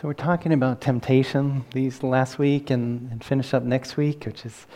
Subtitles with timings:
[0.00, 4.46] So we're talking about temptation these last week and, and finish up next week, which
[4.46, 4.66] is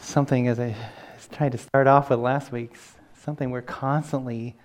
[0.00, 0.74] something as I
[1.30, 4.56] tried to start off with last week's something we're constantly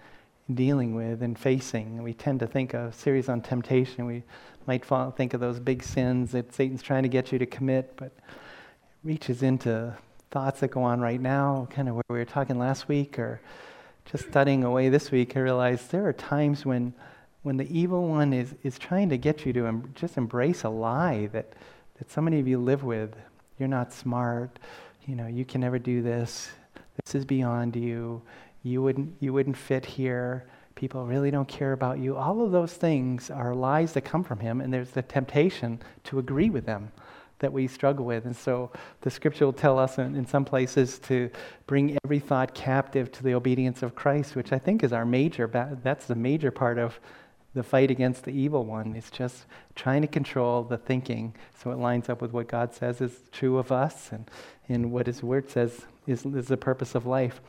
[0.51, 2.01] dealing with and facing.
[2.01, 4.07] We tend to think of series on temptation.
[4.07, 4.23] We
[4.65, 7.96] might fall, think of those big sins that Satan's trying to get you to commit,
[7.98, 8.23] but it
[9.04, 9.96] reaches into
[10.32, 13.41] thoughts that go on right now, kind of where we were talking last week, or
[14.05, 15.38] just studying away this week.
[15.38, 16.96] I realized there are times when
[17.48, 20.70] when the evil one is, is trying to get you to em- just embrace a
[20.70, 21.54] lie that,
[21.98, 23.16] that so many of you live with.
[23.58, 24.59] You're not smart.
[25.05, 26.49] You know, you can never do this.
[27.05, 28.21] This is beyond you.
[28.63, 30.45] You wouldn't, you wouldn't fit here.
[30.76, 32.18] People really don't care about you.
[32.18, 36.20] All of those things are lies that come from him, and there's the temptation to
[36.20, 36.91] agree with them
[37.40, 38.26] that we struggle with.
[38.26, 41.29] And so the scripture will tell us in, in, some places to
[41.66, 45.48] bring every thought captive to the obedience of Christ, which I think is our major,
[45.82, 46.99] that's the major part of
[47.57, 51.77] the fight against the evil one is just trying to control the thinking so it
[51.77, 54.29] lines up with what God says is true of us and,
[54.70, 57.41] and what His Word says is, is the purpose of life.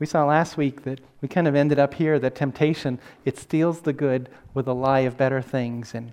[0.00, 3.82] We saw last week that we kind of ended up here that temptation, it steals
[3.82, 5.94] the good with a lie of better things.
[5.94, 6.12] And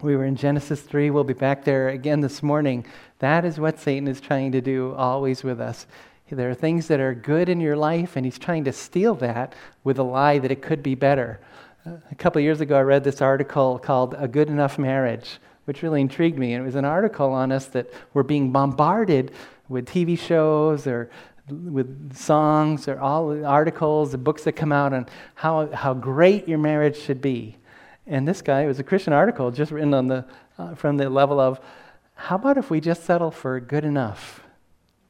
[0.00, 1.10] we were in Genesis 3.
[1.10, 2.84] We'll be back there again this morning.
[3.20, 5.86] That is what Satan is trying to do always with us.
[6.28, 9.54] There are things that are good in your life, and he's trying to steal that
[9.84, 11.38] with a lie that it could be better.
[11.84, 16.00] A couple years ago, I read this article called A Good Enough Marriage, which really
[16.00, 16.52] intrigued me.
[16.54, 19.32] And it was an article on us that we're being bombarded
[19.68, 21.10] with TV shows or
[21.48, 26.46] with songs or all the articles, the books that come out on how, how great
[26.46, 27.56] your marriage should be.
[28.06, 30.24] And this guy, it was a Christian article just written on the,
[30.58, 31.58] uh, from the level of
[32.14, 34.40] how about if we just settle for good enough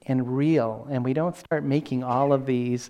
[0.07, 2.89] and real and we don't start making all of these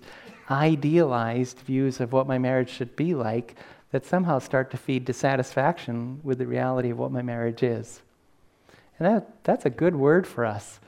[0.49, 3.55] idealized views of what my marriage should be like
[3.91, 8.01] that somehow start to feed dissatisfaction with the reality of what my marriage is.
[8.97, 10.79] And that, that's a good word for us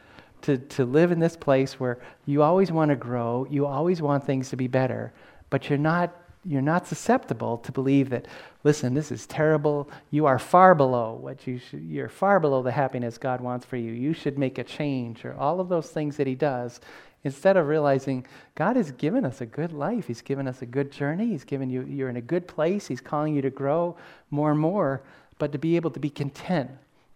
[0.41, 4.25] to, to live in this place where you always want to grow, you always want
[4.25, 5.13] things to be better,
[5.49, 8.27] but you're not, you're not susceptible to believe that,
[8.63, 9.89] listen, this is terrible.
[10.11, 13.77] You are far below what you should, you're far below the happiness God wants for
[13.77, 13.91] you.
[13.91, 16.79] You should make a change, or all of those things that He does
[17.25, 20.91] Instead of realizing God has given us a good life, He's given us a good
[20.91, 23.97] journey, He's given you, you're in a good place, He's calling you to grow
[24.29, 25.01] more and more,
[25.39, 26.69] but to be able to be content.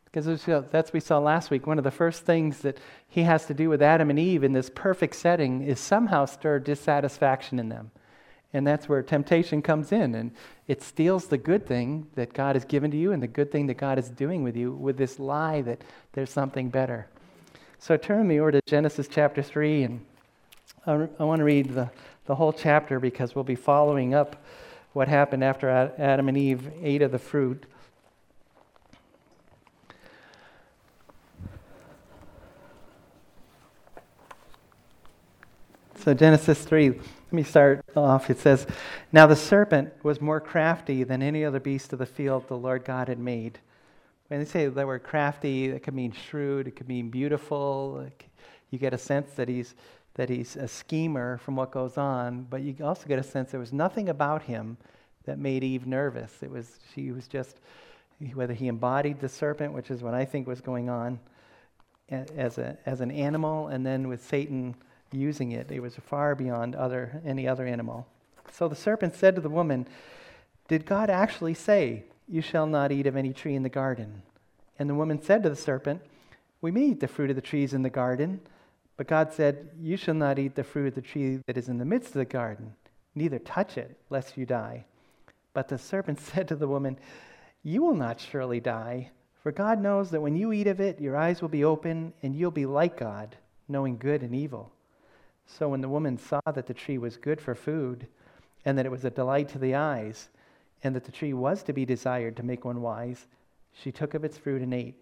[0.05, 1.67] Because that's what we saw last week.
[1.67, 4.51] One of the first things that He has to do with Adam and Eve in
[4.51, 7.91] this perfect setting is somehow stir dissatisfaction in them.
[8.51, 10.15] And that's where temptation comes in.
[10.15, 10.31] And
[10.67, 13.67] it steals the good thing that God has given to you and the good thing
[13.67, 15.83] that God is doing with you with this lie that
[16.13, 17.07] there's something better.
[17.81, 20.05] So turn me over to Genesis chapter 3, and
[20.85, 21.89] I, I want to read the,
[22.25, 24.35] the whole chapter because we'll be following up
[24.91, 27.65] what happened after Adam and Eve ate of the fruit.
[36.03, 37.01] So, Genesis 3, let
[37.31, 38.29] me start off.
[38.29, 38.67] It says,
[39.13, 42.83] Now the serpent was more crafty than any other beast of the field the Lord
[42.83, 43.59] God had made.
[44.29, 48.07] When they say the word crafty, it could mean shrewd, it could mean beautiful.
[48.69, 49.73] You get a sense that he's,
[50.13, 53.59] that he's a schemer from what goes on, but you also get a sense there
[53.59, 54.77] was nothing about him
[55.25, 56.31] that made Eve nervous.
[56.43, 57.59] It was, she was just,
[58.35, 61.19] whether he embodied the serpent, which is what I think was going on,
[62.11, 64.75] as, a, as an animal, and then with Satan
[65.11, 68.05] using it, it was far beyond other, any other animal.
[68.51, 69.87] So the serpent said to the woman,
[70.67, 74.21] Did God actually say, you shall not eat of any tree in the garden.
[74.77, 76.01] And the woman said to the serpent,
[76.61, 78.39] We may eat the fruit of the trees in the garden.
[78.97, 81.77] But God said, You shall not eat the fruit of the tree that is in
[81.77, 82.73] the midst of the garden,
[83.15, 84.85] neither touch it, lest you die.
[85.53, 86.99] But the serpent said to the woman,
[87.63, 89.11] You will not surely die,
[89.41, 92.35] for God knows that when you eat of it, your eyes will be open, and
[92.35, 94.71] you'll be like God, knowing good and evil.
[95.45, 98.05] So when the woman saw that the tree was good for food,
[98.65, 100.29] and that it was a delight to the eyes,
[100.83, 103.27] and that the tree was to be desired to make one wise,
[103.73, 105.01] she took of its fruit and ate.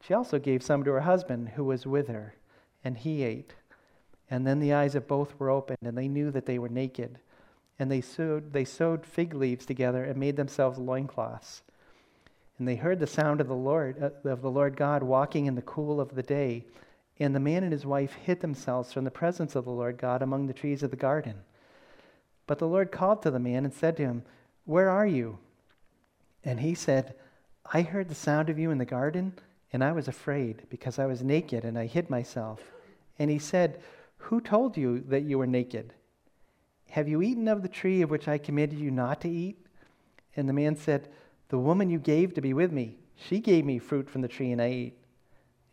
[0.00, 2.34] She also gave some to her husband who was with her,
[2.84, 3.54] and he ate.
[4.30, 7.18] And then the eyes of both were opened, and they knew that they were naked.
[7.78, 11.62] And they sewed, they sewed fig leaves together and made themselves loincloths.
[12.58, 15.54] And they heard the sound of the Lord uh, of the Lord God walking in
[15.54, 16.64] the cool of the day.
[17.18, 20.22] And the man and his wife hid themselves from the presence of the Lord God
[20.22, 21.36] among the trees of the garden.
[22.46, 24.22] But the Lord called to the man and said to him,
[24.66, 25.38] where are you?
[26.44, 27.14] And he said,
[27.72, 29.32] I heard the sound of you in the garden,
[29.72, 32.60] and I was afraid because I was naked and I hid myself.
[33.18, 33.80] And he said,
[34.18, 35.94] Who told you that you were naked?
[36.90, 39.66] Have you eaten of the tree of which I commanded you not to eat?
[40.36, 41.08] And the man said,
[41.48, 44.52] The woman you gave to be with me, she gave me fruit from the tree
[44.52, 44.98] and I ate.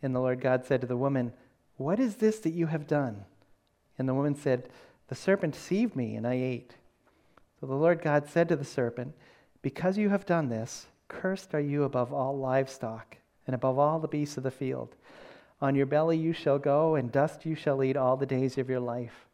[0.02, 1.32] And the Lord God said to the woman,
[1.76, 3.24] What is this that you have done?
[3.98, 4.68] And the woman said,
[5.08, 6.74] The serpent deceived me and I ate.
[7.60, 9.14] So the Lord God said to the serpent,
[9.62, 13.16] Because you have done this, cursed are you above all livestock
[13.46, 14.96] and above all the beasts of the field.
[15.60, 18.68] On your belly you shall go, and dust you shall eat all the days of
[18.68, 19.26] your life.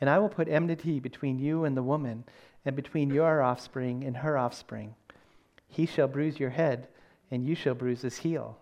[0.00, 2.24] And I will put enmity between you and the woman,
[2.64, 4.94] and between your offspring and her offspring.
[5.68, 6.88] He shall bruise your head,
[7.30, 8.58] and you shall bruise his heel.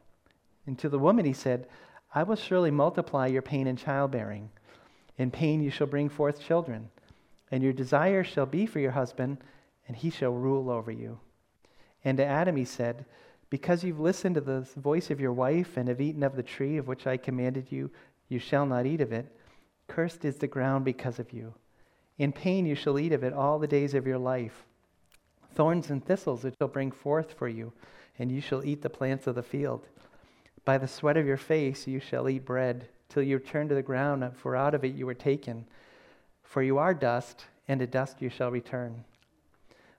[0.66, 1.66] And to the woman he said,
[2.14, 4.50] I will surely multiply your pain in childbearing.
[5.18, 6.90] In pain you shall bring forth children,
[7.52, 9.36] and your desire shall be for your husband,
[9.86, 11.20] and he shall rule over you.
[12.02, 13.04] And to Adam he said,
[13.50, 16.78] Because you've listened to the voice of your wife and have eaten of the tree
[16.78, 17.90] of which I commanded you,
[18.28, 19.36] you shall not eat of it.
[19.86, 21.52] Cursed is the ground because of you.
[22.16, 24.64] In pain you shall eat of it all the days of your life.
[25.54, 27.74] Thorns and thistles it shall bring forth for you,
[28.18, 29.86] and you shall eat the plants of the field.
[30.64, 33.82] By the sweat of your face you shall eat bread, till you return to the
[33.82, 35.66] ground, for out of it you were taken.
[36.52, 39.04] For you are dust, and to dust you shall return.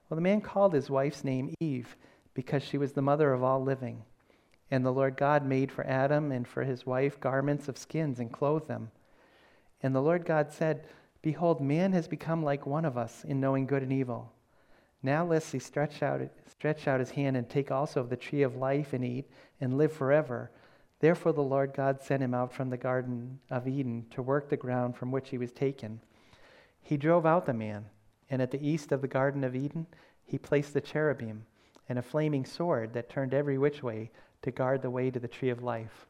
[0.08, 1.96] Well, the man called his wife's name Eve,
[2.32, 4.04] because she was the mother of all living.
[4.70, 8.32] And the Lord God made for Adam and for his wife garments of skins and
[8.32, 8.92] clothed them.
[9.82, 10.86] And the Lord God said,
[11.22, 14.30] Behold, man has become like one of us in knowing good and evil.
[15.02, 18.42] Now lest he stretch out, stretch out his hand and take also of the tree
[18.42, 19.28] of life and eat
[19.60, 20.52] and live forever.
[21.00, 24.56] Therefore the Lord God sent him out from the Garden of Eden to work the
[24.56, 25.98] ground from which he was taken.
[26.84, 27.86] He drove out the man,
[28.30, 29.86] and at the east of the Garden of Eden
[30.22, 31.46] he placed the cherubim
[31.88, 34.10] and a flaming sword that turned every which way
[34.42, 36.06] to guard the way to the tree of life.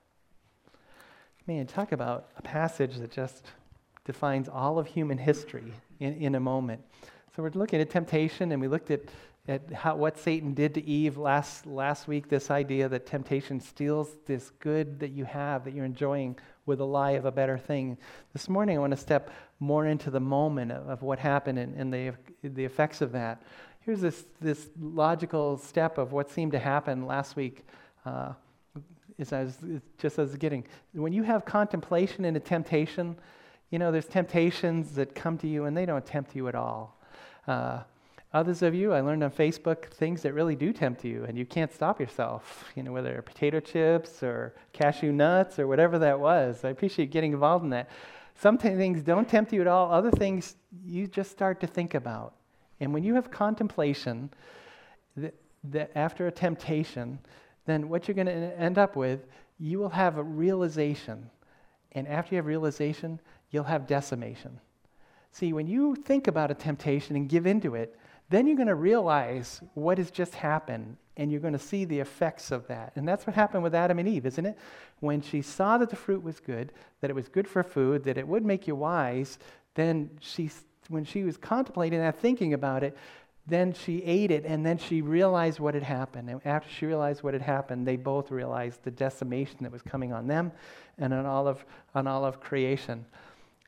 [1.46, 3.46] Man, talk about a passage that just
[4.04, 6.82] defines all of human history in, in a moment.
[7.34, 9.02] So we're looking at temptation, and we looked at,
[9.46, 14.16] at how, what Satan did to Eve last, last week this idea that temptation steals
[14.26, 17.98] this good that you have, that you're enjoying, with a lie of a better thing.
[18.32, 19.30] This morning, I want to step
[19.64, 22.12] more into the moment of, of what happened and, and the,
[22.42, 23.42] the effects of that.
[23.80, 27.66] Here's this, this logical step of what seemed to happen last week.
[28.06, 28.32] Uh,
[29.18, 29.58] as I was,
[29.98, 33.16] just as getting, when you have contemplation and a temptation,
[33.70, 36.98] you know, there's temptations that come to you and they don't tempt you at all.
[37.46, 37.80] Uh,
[38.32, 41.46] others of you, I learned on Facebook things that really do tempt you, and you
[41.46, 42.72] can't stop yourself.
[42.74, 46.64] You know, whether potato chips or cashew nuts or whatever that was.
[46.64, 47.90] I appreciate getting involved in that.
[48.36, 49.92] Some things don't tempt you at all.
[49.92, 52.34] Other things you just start to think about.
[52.80, 54.30] And when you have contemplation,
[55.16, 57.18] that, after a temptation,
[57.66, 59.26] then what you're going to end up with,
[59.58, 61.30] you will have a realization.
[61.92, 63.20] And after you have realization,
[63.50, 64.58] you'll have decimation.
[65.30, 67.98] See, when you think about a temptation and give into it,
[68.34, 72.00] then you're going to realize what has just happened and you're going to see the
[72.00, 72.92] effects of that.
[72.96, 74.58] And that's what happened with Adam and Eve, isn't it?
[74.98, 78.18] When she saw that the fruit was good, that it was good for food, that
[78.18, 79.38] it would make you wise,
[79.74, 80.50] then she,
[80.88, 82.96] when she was contemplating that, thinking about it,
[83.46, 86.28] then she ate it and then she realized what had happened.
[86.28, 90.12] And after she realized what had happened, they both realized the decimation that was coming
[90.12, 90.50] on them
[90.98, 91.64] and on all of,
[91.94, 93.04] on all of creation.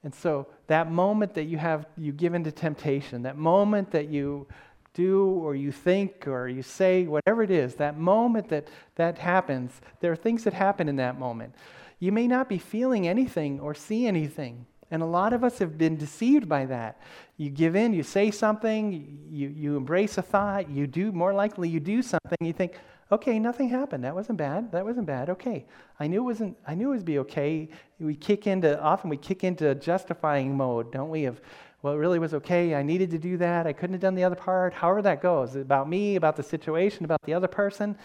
[0.07, 4.47] And so that moment that you have, you give into temptation, that moment that you
[4.95, 9.81] do or you think or you say, whatever it is, that moment that that happens,
[9.99, 11.57] there are things that happen in that moment.
[11.99, 14.67] You may not be feeling anything or see anything.
[14.93, 17.01] And a lot of us have been deceived by that.
[17.37, 21.69] You give in, you say something, you, you embrace a thought, you do, more likely
[21.69, 22.79] you do something, you think,
[23.11, 24.05] okay, nothing happened.
[24.05, 24.73] That wasn't bad.
[24.73, 25.31] That wasn't bad.
[25.31, 25.67] Okay.
[26.01, 27.69] I knew it wasn't I knew it would be okay.
[27.99, 31.25] We kick into often we kick into justifying mode, don't we?
[31.27, 31.41] Of
[31.83, 32.75] well, it really was okay.
[32.75, 33.67] I needed to do that.
[33.67, 34.75] I couldn't have done the other part.
[34.75, 35.55] However that goes.
[35.55, 37.97] About me, about the situation, about the other person.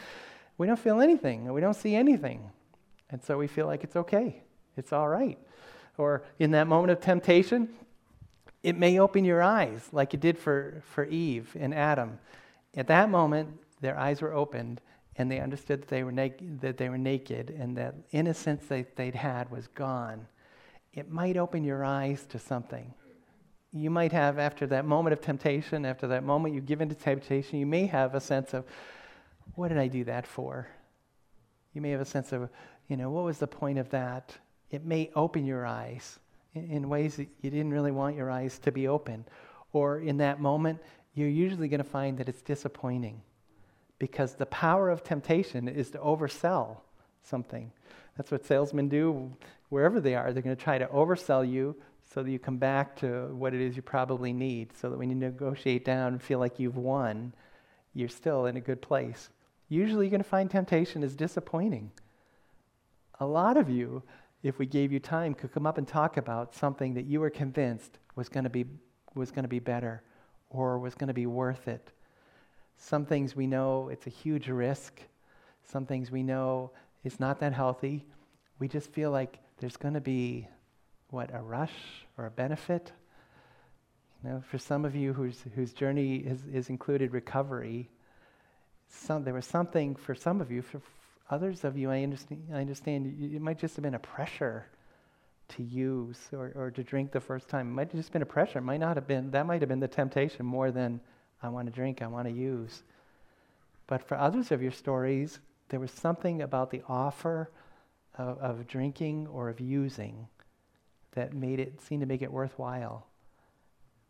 [0.58, 1.52] We don't feel anything.
[1.52, 2.52] We don't see anything.
[3.10, 4.44] And so we feel like it's okay.
[4.78, 5.38] It's all right.
[5.98, 7.70] Or in that moment of temptation,
[8.64, 12.20] it may open your eyes like it did for, for Eve and Adam.
[12.76, 13.50] At that moment,
[13.82, 14.80] their eyes were opened
[15.22, 18.96] and they understood that they were, naked, that they were naked and that innocence that
[18.96, 20.26] they'd had was gone.
[20.94, 22.92] It might open your eyes to something.
[23.72, 27.60] You might have, after that moment of temptation, after that moment you give into temptation,
[27.60, 28.66] you may have a sense of,
[29.54, 30.68] what did I do that for?
[31.74, 32.50] You may have a sense of,
[32.88, 34.36] you know, what was the point of that?
[34.72, 36.18] It may open your eyes
[36.56, 39.26] in ways that you didn't really want your eyes to be open.
[39.72, 40.80] Or in that moment,
[41.14, 43.22] you're usually going to find that it's disappointing
[44.02, 46.78] because the power of temptation is to oversell
[47.22, 47.72] something.
[48.18, 49.32] That's what salesmen do
[49.70, 50.34] wherever they are.
[50.34, 51.76] They're going to try to oversell you
[52.12, 55.12] so that you come back to what it is you probably need, so that when
[55.12, 57.32] you negotiate down and feel like you've won,
[57.94, 59.30] you're still in a good place.
[59.70, 61.92] Usually, you're going to find temptation is disappointing.
[63.20, 64.02] A lot of you,
[64.42, 67.30] if we gave you time, could come up and talk about something that you were
[67.30, 68.66] convinced was going to be,
[69.14, 70.02] was going to be better
[70.50, 71.92] or was going to be worth it.
[72.84, 75.00] Some things we know it's a huge risk.
[75.64, 76.72] Some things we know
[77.04, 78.04] it's not that healthy.
[78.58, 80.48] We just feel like there's going to be,
[81.12, 81.76] what, a rush
[82.18, 82.92] or a benefit?
[84.24, 87.88] You know, for some of you whose, whose journey has, has included recovery,
[88.90, 90.82] some, there was something for some of you, for
[91.30, 94.66] others of you, I understand, I understand it might just have been a pressure
[95.50, 97.68] to use or, or to drink the first time.
[97.68, 98.58] It might have just been a pressure.
[98.58, 101.00] It might not have been, that might have been the temptation more than
[101.42, 102.84] I want to drink, I want to use.
[103.88, 107.50] But for others of your stories, there was something about the offer
[108.18, 110.28] of, of drinking or of using
[111.14, 113.08] that made it seem to make it worthwhile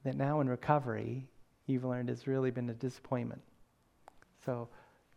[0.04, 1.28] that now in recovery,
[1.68, 3.42] you've learned has really been a disappointment.
[4.46, 4.70] So,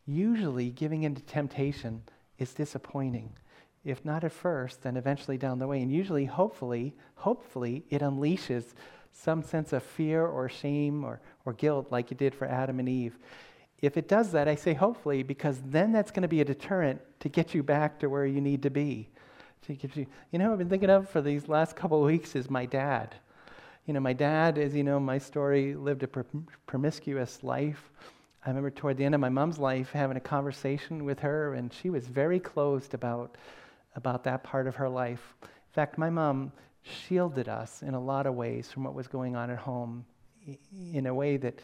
[0.06, 2.02] usually giving into temptation
[2.38, 3.32] is disappointing.
[3.84, 5.80] If not at first, then eventually down the way.
[5.80, 8.74] And usually, hopefully, hopefully, it unleashes
[9.14, 12.88] some sense of fear or shame or, or guilt like it did for Adam and
[12.88, 13.16] Eve.
[13.80, 17.00] If it does that, I say hopefully, because then that's going to be a deterrent
[17.20, 19.08] to get you back to where you need to be.
[19.66, 22.36] To get you, you know, I've been thinking of for these last couple of weeks
[22.36, 23.14] is my dad.
[23.86, 26.08] You know, my dad, as you know, my story lived a
[26.66, 27.90] promiscuous life.
[28.44, 31.72] I remember toward the end of my mom's life having a conversation with her, and
[31.72, 33.36] she was very closed about,
[33.96, 35.34] about that part of her life.
[35.42, 36.52] In fact, my mom
[36.84, 40.04] shielded us in a lot of ways from what was going on at home
[40.92, 41.60] in a way that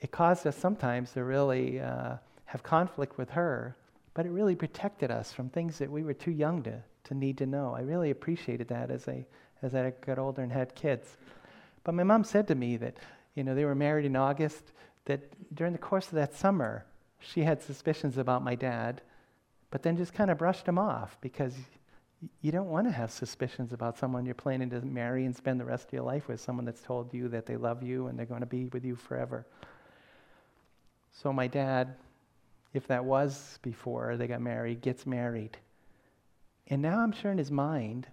[0.00, 3.76] it caused us sometimes to really uh, have conflict with her,
[4.14, 7.38] but it really protected us from things that we were too young to, to need
[7.38, 7.74] to know.
[7.76, 9.24] I really appreciated that as I,
[9.62, 11.16] as I got older and had kids.
[11.84, 12.96] But my mom said to me that,
[13.34, 14.72] you know, they were married in August,
[15.04, 16.84] that during the course of that summer,
[17.20, 19.02] she had suspicions about my dad,
[19.70, 21.54] but then just kind of brushed them off because
[22.40, 25.64] you don't want to have suspicions about someone you're planning to marry and spend the
[25.64, 28.26] rest of your life with, someone that's told you that they love you and they're
[28.26, 29.46] going to be with you forever.
[31.12, 31.94] So, my dad,
[32.74, 35.56] if that was before they got married, gets married.
[36.68, 38.06] And now I'm sure in his mind,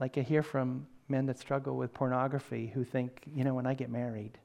[0.00, 3.74] like I hear from men that struggle with pornography who think, you know, when I
[3.74, 4.38] get married,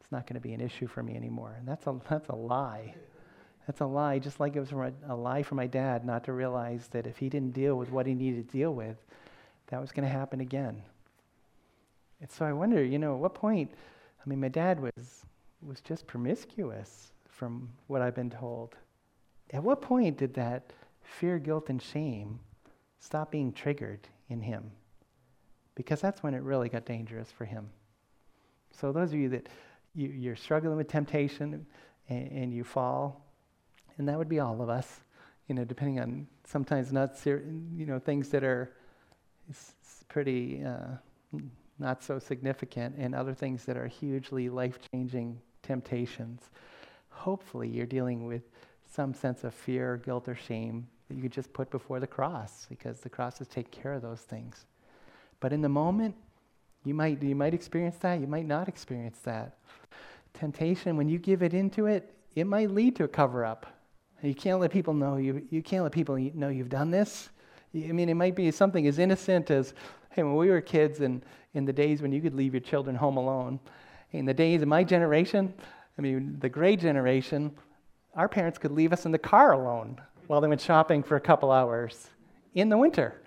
[0.00, 1.56] it's not going to be an issue for me anymore.
[1.58, 2.94] And that's a, that's a lie.
[3.66, 6.32] That's a lie, just like it was a, a lie for my dad not to
[6.32, 8.96] realize that if he didn't deal with what he needed to deal with,
[9.68, 10.82] that was going to happen again.
[12.20, 13.72] And so I wonder, you know, at what point,
[14.24, 15.24] I mean, my dad was,
[15.60, 18.76] was just promiscuous from what I've been told.
[19.52, 22.38] At what point did that fear, guilt, and shame
[23.00, 24.70] stop being triggered in him?
[25.76, 27.68] because that's when it really got dangerous for him.
[28.72, 29.48] So, those of you that
[29.94, 31.64] you, are struggling with temptation
[32.08, 33.24] and, and, you fall,
[33.98, 35.00] and that would be all of us,
[35.48, 38.72] you know, depending on sometimes not, ser- you know, things that are
[40.08, 41.40] pretty uh,
[41.78, 46.50] not so significant, and other things that are hugely life changing temptations.
[47.10, 48.42] Hopefully, you're dealing with
[48.90, 53.00] some sense of fear, guilt, or shame that you just put before the cross because
[53.00, 54.66] the cross has taken care of those things.
[55.40, 56.14] But in the moment,
[56.84, 59.58] you might, you might experience that, you might not experience that.
[60.34, 63.66] Temptation, when you give it into it, it might lead to a cover up.
[64.22, 67.28] You can't let people know you, you can't let people know you've done this.
[67.74, 69.74] I mean, it might be something as innocent as,
[70.10, 71.22] hey, when we were kids and
[71.54, 73.60] in the days when you could leave your children home alone,
[74.12, 75.52] in the days of my generation,
[75.98, 77.52] I mean, the gray generation,
[78.14, 81.20] our parents could leave us in the car alone while they went shopping for a
[81.20, 82.08] couple hours
[82.54, 83.20] in the winter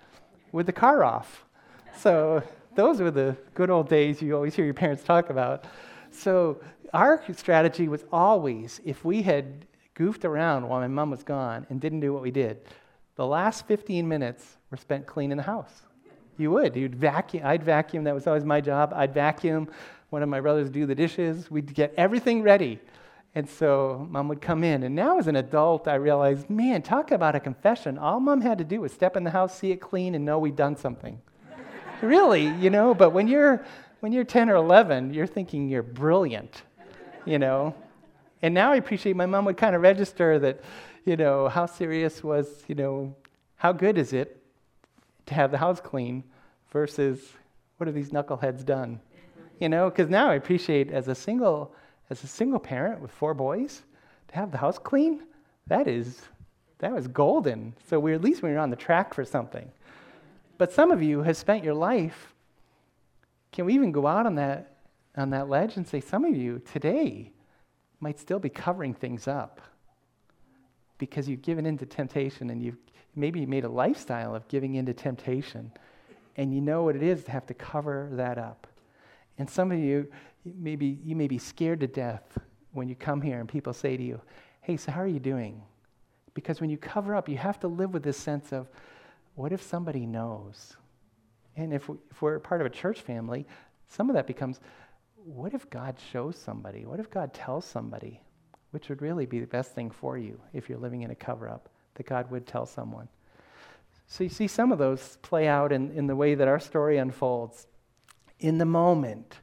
[0.52, 1.44] with the car off.
[1.96, 2.42] So
[2.74, 5.66] those were the good old days you always hear your parents talk about.
[6.10, 6.60] So
[6.92, 9.66] our strategy was always if we had
[10.00, 12.58] goofed around while my mom was gone and didn't do what we did,
[13.16, 15.82] the last 15 minutes were spent cleaning the house.
[16.38, 16.74] You would.
[16.74, 17.42] You'd vacuum.
[17.44, 18.04] I'd vacuum.
[18.04, 18.94] That was always my job.
[18.96, 19.68] I'd vacuum.
[20.08, 21.50] One of my brothers do the dishes.
[21.50, 22.78] We'd get everything ready.
[23.34, 24.84] And so mom would come in.
[24.84, 27.98] And now as an adult, I realized, man, talk about a confession.
[27.98, 30.38] All mom had to do was step in the house, see it clean, and know
[30.38, 31.20] we'd done something
[32.00, 33.62] really, you know, but when you're
[34.00, 36.62] when you're 10 or 11, you're thinking you're brilliant,
[37.26, 37.74] you know.
[38.42, 40.60] And now I appreciate my mom would kind of register that,
[41.04, 43.14] you know, how serious was, you know,
[43.56, 44.42] how good is it
[45.26, 46.24] to have the house clean
[46.72, 47.20] versus
[47.76, 49.00] what have these knuckleheads done?
[49.58, 51.74] You know, because now I appreciate as a single
[52.08, 53.82] as a single parent with four boys
[54.28, 55.22] to have the house clean,
[55.68, 56.22] that is
[56.78, 57.74] that was golden.
[57.88, 59.70] So we at least we were on the track for something.
[60.58, 62.34] But some of you have spent your life.
[63.52, 64.76] Can we even go out on that,
[65.16, 67.32] on that ledge and say, some of you today,
[68.00, 69.60] might still be covering things up
[70.98, 72.78] because you've given into temptation and you've
[73.14, 75.70] maybe made a lifestyle of giving into temptation
[76.36, 78.66] and you know what it is to have to cover that up.
[79.38, 80.08] And some of you,
[80.44, 82.38] maybe you may be scared to death
[82.72, 84.20] when you come here and people say to you,
[84.62, 85.62] Hey, so how are you doing?
[86.34, 88.68] Because when you cover up, you have to live with this sense of,
[89.34, 90.76] What if somebody knows?
[91.56, 93.46] And if, we, if we're part of a church family,
[93.88, 94.60] some of that becomes,
[95.34, 96.84] What if God shows somebody?
[96.84, 98.20] What if God tells somebody?
[98.72, 101.48] Which would really be the best thing for you if you're living in a cover
[101.48, 103.08] up, that God would tell someone.
[104.06, 106.98] So you see some of those play out in, in the way that our story
[106.98, 107.68] unfolds.
[108.40, 109.38] In the moment,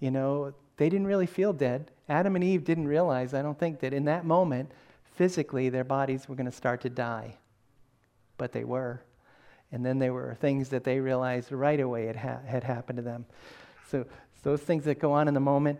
[0.00, 1.90] you know, they didn't really feel dead.
[2.08, 4.70] Adam and Eve didn't realize, I don't think, that in that moment,
[5.14, 7.36] physically, their bodies were going to start to die.
[8.36, 9.02] But they were.
[9.70, 13.02] And then there were things that they realized right away had, ha- had happened to
[13.02, 13.24] them.
[13.88, 14.06] So, so
[14.42, 15.78] those things that go on in the moment,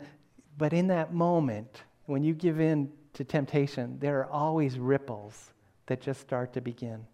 [0.59, 5.53] but in that moment, when you give in to temptation, there are always ripples
[5.87, 7.05] that just start to begin.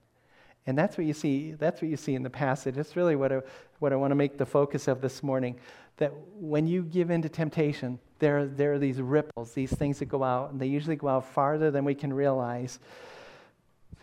[0.66, 2.74] And that's what you see, that's what you see in the passage.
[2.74, 3.40] That's really what I,
[3.78, 5.58] what I want to make the focus of this morning.
[5.96, 10.06] That when you give in to temptation, there, there are these ripples, these things that
[10.06, 12.78] go out, and they usually go out farther than we can realize.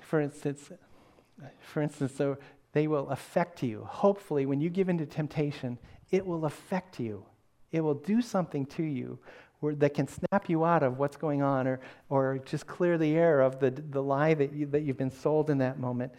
[0.01, 0.71] For instance,
[1.61, 2.37] for instance, so
[2.73, 3.83] they will affect you.
[3.83, 5.77] Hopefully, when you give in to temptation,
[6.11, 7.25] it will affect you.
[7.71, 9.19] It will do something to you
[9.61, 11.79] that can snap you out of what's going on or,
[12.09, 15.49] or just clear the air of the, the lie that, you, that you've been sold
[15.49, 16.11] in that moment.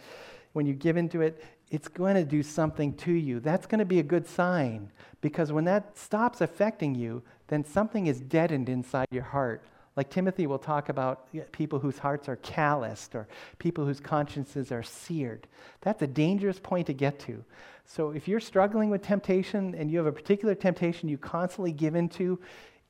[0.53, 3.41] When you give into it, it's going to do something to you.
[3.41, 8.07] That's going to be a good sign because when that stops affecting you, then something
[8.07, 9.63] is deadened inside your heart.
[9.97, 13.27] Like Timothy will talk about people whose hearts are calloused or
[13.59, 15.47] people whose consciences are seared.
[15.81, 17.43] That's a dangerous point to get to.
[17.87, 21.95] So if you're struggling with temptation and you have a particular temptation you constantly give
[21.95, 22.39] into,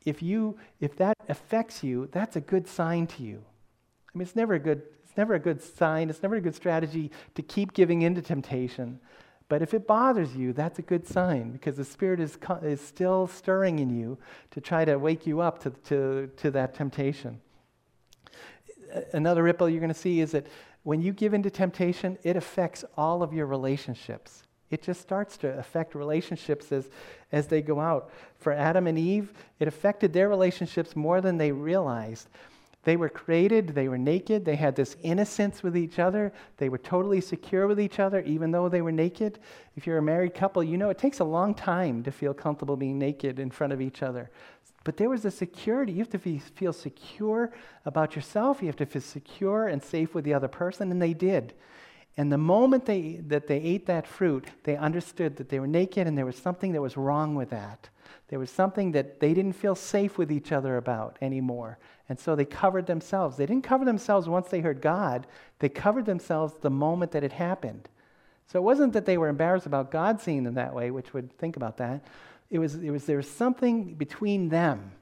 [0.04, 3.42] if you if that affects you, that's a good sign to you.
[4.12, 6.10] I mean, it's never a good it's never a good sign.
[6.10, 8.98] It's never a good strategy to keep giving into temptation.
[9.48, 13.28] But if it bothers you, that's a good sign because the Spirit is, is still
[13.28, 14.18] stirring in you
[14.50, 17.40] to try to wake you up to, to, to that temptation.
[19.12, 20.46] Another ripple you're going to see is that
[20.82, 24.42] when you give into temptation, it affects all of your relationships.
[24.70, 26.88] It just starts to affect relationships as,
[27.30, 28.10] as they go out.
[28.38, 32.28] For Adam and Eve, it affected their relationships more than they realized.
[32.86, 36.78] They were created, they were naked, they had this innocence with each other, they were
[36.78, 39.40] totally secure with each other, even though they were naked.
[39.74, 42.76] If you're a married couple, you know it takes a long time to feel comfortable
[42.76, 44.30] being naked in front of each other.
[44.84, 45.94] But there was a security.
[45.94, 47.52] You have to be, feel secure
[47.86, 51.12] about yourself, you have to feel secure and safe with the other person, and they
[51.12, 51.54] did.
[52.16, 56.06] And the moment they, that they ate that fruit, they understood that they were naked
[56.06, 57.88] and there was something that was wrong with that.
[58.28, 61.78] There was something that they didn't feel safe with each other about anymore.
[62.08, 63.36] And so they covered themselves.
[63.36, 65.26] They didn't cover themselves once they heard God,
[65.58, 67.88] they covered themselves the moment that it happened.
[68.48, 71.36] So it wasn't that they were embarrassed about God seeing them that way, which would
[71.38, 72.04] think about that.
[72.48, 74.92] It was, it was there was something between them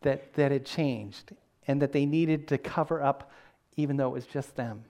[0.00, 1.32] that, that had changed
[1.68, 3.30] and that they needed to cover up,
[3.76, 4.84] even though it was just them.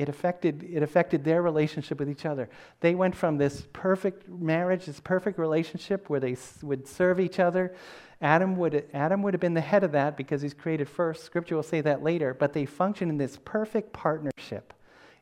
[0.00, 2.48] It affected, it affected their relationship with each other.
[2.80, 7.74] They went from this perfect marriage, this perfect relationship where they would serve each other.
[8.22, 11.24] Adam would, Adam would have been the head of that because he's created first.
[11.24, 12.32] Scripture will say that later.
[12.32, 14.72] But they function in this perfect partnership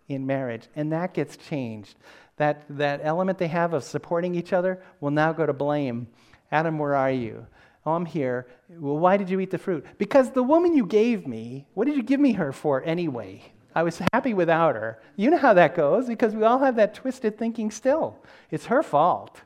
[0.06, 1.96] in marriage, and that gets changed.
[2.36, 6.06] That, that element they have of supporting each other will now go to blame.
[6.52, 7.48] Adam, where are you?
[7.84, 8.46] Oh, I'm here.
[8.68, 9.84] Well, why did you eat the fruit?
[9.98, 13.42] Because the woman you gave me, what did you give me her for anyway?
[13.78, 14.98] I was happy without her.
[15.14, 18.18] You know how that goes because we all have that twisted thinking still.
[18.50, 19.40] It's her fault.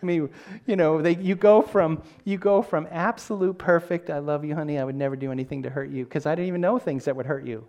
[0.00, 0.30] I mean,
[0.66, 4.78] you know, they, you go from you go from absolute perfect, I love you, honey,
[4.78, 7.16] I would never do anything to hurt you because I didn't even know things that
[7.16, 7.66] would hurt you.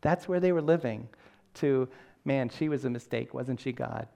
[0.00, 1.08] That's where they were living.
[1.54, 1.88] To
[2.24, 4.08] man, she was a mistake, wasn't she, God?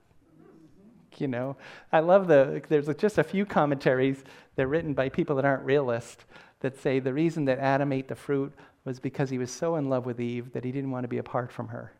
[1.16, 1.56] You know,
[1.92, 2.60] I love the.
[2.68, 4.24] There's just a few commentaries
[4.56, 6.24] that are written by people that aren't realists
[6.58, 8.52] that say the reason that Adam ate the fruit
[8.86, 11.18] was because he was so in love with Eve that he didn't want to be
[11.18, 11.92] apart from her.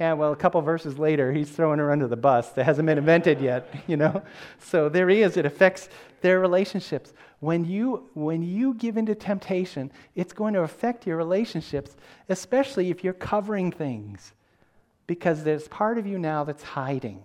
[0.00, 2.98] Yeah, well, a couple verses later, he's throwing her under the bus that hasn't been
[2.98, 4.22] invented yet, you know?
[4.58, 5.36] So there he is.
[5.36, 5.88] It affects
[6.22, 7.12] their relationships.
[7.40, 11.96] When you, when you give into temptation, it's going to affect your relationships,
[12.28, 14.32] especially if you're covering things,
[15.06, 17.22] because there's part of you now that's hiding.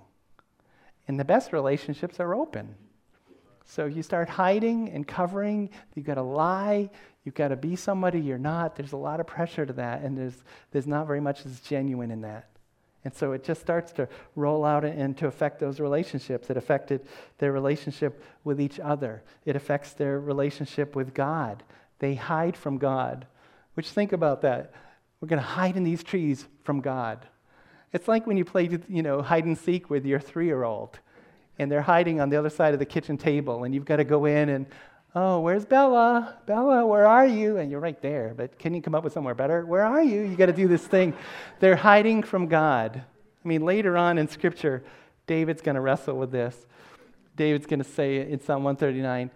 [1.08, 2.76] And the best relationships are open.
[3.66, 6.90] So if you start hiding and covering, you've got to lie,
[7.24, 8.76] you've got to be somebody you're not.
[8.76, 12.12] There's a lot of pressure to that, and there's, there's not very much that's genuine
[12.12, 12.48] in that.
[13.04, 16.50] And so it just starts to roll out and to affect those relationships.
[16.50, 17.02] It affected
[17.40, 19.24] their relationship with each other.
[19.44, 21.64] It affects their relationship with God.
[21.98, 23.26] They hide from God.
[23.74, 24.74] Which, think about that.
[25.20, 27.26] We're going to hide in these trees from God.
[27.94, 31.00] It's like when you play, you know, hide and seek with your three year old,
[31.60, 34.04] and they're hiding on the other side of the kitchen table, and you've got to
[34.04, 34.66] go in and,
[35.16, 36.38] oh, where's Bella?
[36.46, 37.58] Bella, where are you?
[37.58, 39.66] And you're right there, but can you come up with somewhere better?
[39.66, 40.22] Where are you?
[40.22, 41.14] You got to do this thing.
[41.60, 43.04] They're hiding from God.
[43.44, 44.84] I mean, later on in Scripture,
[45.28, 46.56] David's going to wrestle with this.
[47.36, 49.32] David's going to say in Psalm 139,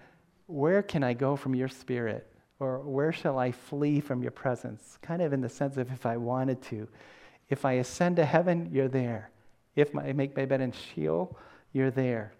[0.47, 2.27] Where can I go from your spirit?
[2.59, 4.97] Or where shall I flee from your presence?
[5.01, 6.87] Kind of in the sense of if I wanted to.
[7.49, 9.29] If I ascend to heaven, you're there.
[9.75, 11.37] If I make my bed in Sheol,
[11.73, 12.33] you're there.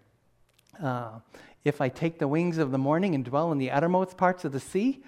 [0.82, 1.18] Uh,
[1.66, 4.52] if I take the wings of the morning and dwell in the uttermost parts of
[4.52, 5.02] the sea,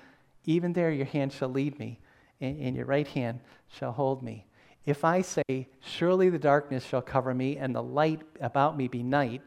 [0.45, 2.01] even there your hand shall lead me,
[2.41, 4.45] and, your right hand shall hold me.
[4.85, 9.05] If I say, Surely the darkness shall cover me, and the light about me be
[9.05, 9.41] night,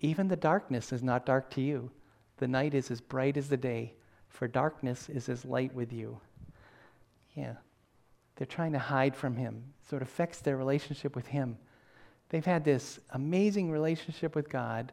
[0.00, 1.90] even the darkness is not dark to you.
[2.36, 3.94] The night is as bright as the day,
[4.28, 6.20] for darkness is as light with you.
[7.34, 7.54] Yeah.
[8.36, 11.56] They're trying to hide from him, so it affects their relationship with him.
[12.28, 14.92] They've had this amazing relationship with God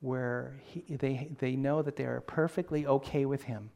[0.00, 3.70] where he, they, they know that they are perfectly okay with him,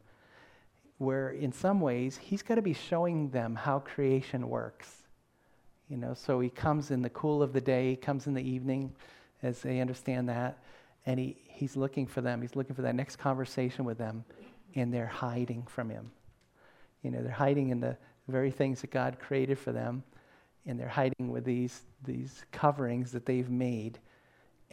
[0.99, 4.89] where in some ways he's got to be showing them how creation works.
[5.89, 8.43] You know, so he comes in the cool of the day, he comes in the
[8.43, 8.95] evening
[9.43, 10.59] as they understand that,
[11.05, 12.41] and he, he's looking for them.
[12.41, 14.25] He's looking for that next conversation with them,
[14.75, 16.11] and they're hiding from him.
[17.03, 20.03] You know, they're hiding in the very things that God created for them,
[20.65, 23.99] and they're hiding with these, these coverings that they've made,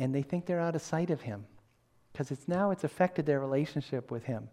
[0.02, 1.46] and they think they're out of sight of him
[2.12, 4.50] because it's now it's affected their relationship with him.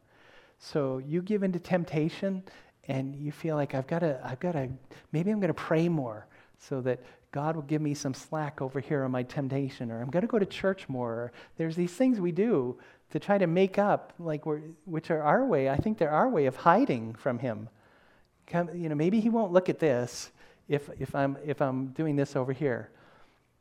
[0.58, 2.42] So you give into temptation
[2.87, 4.68] and you feel like I've got to, I've got to,
[5.11, 6.26] maybe I'm going to pray more
[6.58, 10.11] so that God will give me some slack over here on my temptation, or I'm
[10.11, 11.12] going to go to church more.
[11.12, 12.78] or There's these things we do
[13.11, 15.70] to try to make up, like we're, which are our way.
[15.70, 17.70] I think they're our way of hiding from Him.
[18.52, 20.30] You know, maybe He won't look at this
[20.68, 22.90] if, if, I'm, if I'm doing this over here.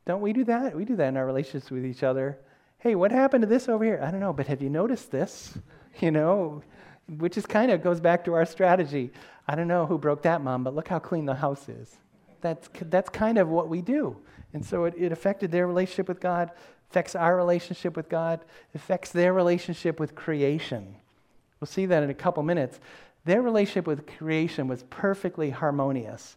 [0.08, 0.74] Don't we do that?
[0.74, 2.38] We do that in our relationships with each other.
[2.78, 4.00] Hey, what happened to this over here?
[4.02, 5.56] I don't know, but have you noticed this?
[6.00, 6.62] You know,
[7.08, 9.10] which is kind of goes back to our strategy.
[9.48, 11.96] I don't know who broke that, mom, but look how clean the house is
[12.40, 14.16] that's, that's kind of what we do.
[14.52, 16.50] And so it, it affected their relationship with God,
[16.90, 18.40] affects our relationship with God,
[18.74, 20.94] affects their relationship with creation.
[21.60, 22.78] We'll see that in a couple minutes.
[23.24, 26.36] Their relationship with creation was perfectly harmonious.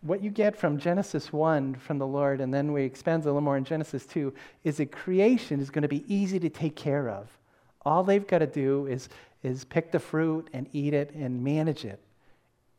[0.00, 3.40] What you get from Genesis 1 from the Lord, and then we expand a little
[3.40, 4.32] more in Genesis 2,
[4.62, 7.28] is that creation is going to be easy to take care of.
[7.82, 9.08] All they've got to do is,
[9.42, 12.00] is pick the fruit and eat it and manage it.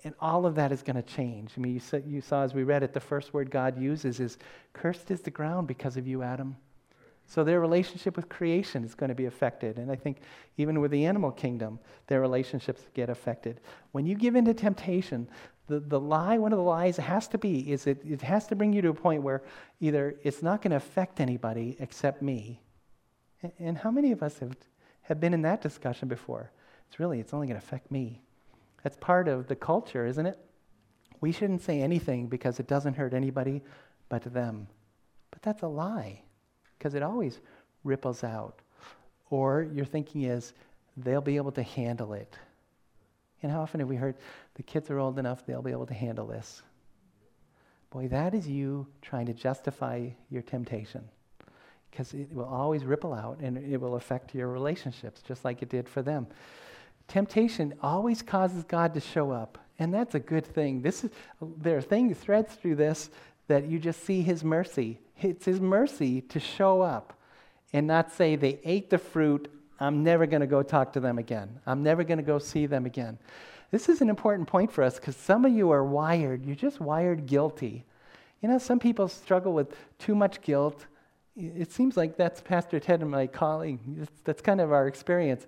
[0.06, 1.52] And all of that is going to change.
[1.58, 4.22] I mean, you saw, you saw as we read it, the first word God uses
[4.22, 4.38] is,
[4.72, 6.56] Cursed is the ground because of you, Adam.
[7.30, 9.78] So their relationship with creation is going to be affected.
[9.78, 10.22] And I think
[10.58, 13.60] even with the animal kingdom, their relationships get affected.
[13.92, 15.28] When you give in to temptation,
[15.70, 18.56] the, the lie, one of the lies has to be, is it, it has to
[18.56, 19.44] bring you to a point where
[19.80, 22.60] either it's not going to affect anybody except me.
[23.44, 24.58] And, and how many of us have,
[25.04, 26.52] have been in that discussion before?
[26.88, 28.20] It's really, it's only going to affect me.
[28.84, 30.40] That's part of the culture, isn't it?
[31.22, 33.62] We shouldn't say anything because it doesn't hurt anybody
[34.10, 34.68] but them.
[35.30, 36.24] But that's a lie
[36.78, 37.40] because it always
[37.84, 38.60] ripples out.
[39.30, 40.54] Or your thinking is
[40.98, 42.36] they'll be able to handle it.
[43.42, 44.16] And how often have we heard
[44.56, 46.62] the kids are old enough, they'll be able to handle this?
[47.92, 51.04] Boy, that is you trying to justify your temptation
[51.90, 55.70] because it will always ripple out and it will affect your relationships just like it
[55.70, 56.28] did for them
[57.10, 59.58] temptation always causes God to show up.
[59.80, 60.82] And that's a good thing.
[60.82, 61.12] This is,
[61.58, 63.10] there are things, threads through this
[63.48, 65.00] that you just see His mercy.
[65.22, 67.20] It's His mercy to show up
[67.74, 71.18] and not say, they ate the fruit, I'm never going to go talk to them
[71.18, 71.60] again.
[71.66, 73.18] I'm never going to go see them again.
[73.72, 76.80] This is an important point for us because some of you are wired, you're just
[76.80, 77.86] wired guilty.
[78.42, 80.86] You know, some people struggle with too much guilt.
[81.36, 83.80] It seems like that's Pastor Ted and my colleague.
[84.24, 85.46] That's kind of our experience.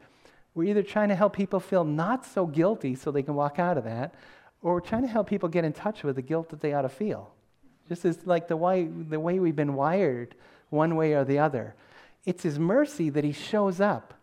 [0.53, 3.77] We're either trying to help people feel not so guilty so they can walk out
[3.77, 4.13] of that,
[4.61, 6.81] or we're trying to help people get in touch with the guilt that they ought
[6.83, 7.33] to feel.
[7.87, 10.35] Just as like the way, the way we've been wired,
[10.69, 11.75] one way or the other.
[12.25, 14.13] It's His mercy that He shows up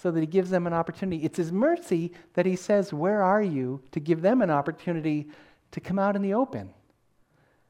[0.00, 1.24] so that He gives them an opportunity.
[1.24, 3.82] It's His mercy that He says, Where are you?
[3.92, 5.28] to give them an opportunity
[5.70, 6.70] to come out in the open.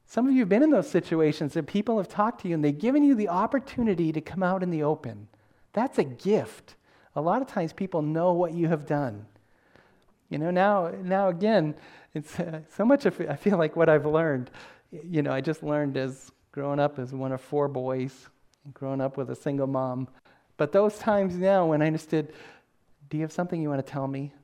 [0.07, 2.65] Some of you have been in those situations that people have talked to you and
[2.65, 5.29] they've given you the opportunity to come out in the open.
[5.73, 6.77] That's a gift
[7.19, 9.27] a lot of times people know what you have done.
[10.31, 11.75] You know, now, now again,
[12.15, 14.53] it's uh, so much of I feel like what I've learned,
[14.93, 18.29] you know, I just learned as growing up as one of four boys
[18.65, 20.07] and growing up with a single mom.
[20.59, 22.35] But those times now when I understood,
[23.09, 24.35] do you have something you want to tell me?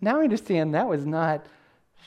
[0.00, 1.44] Now I understand that was not,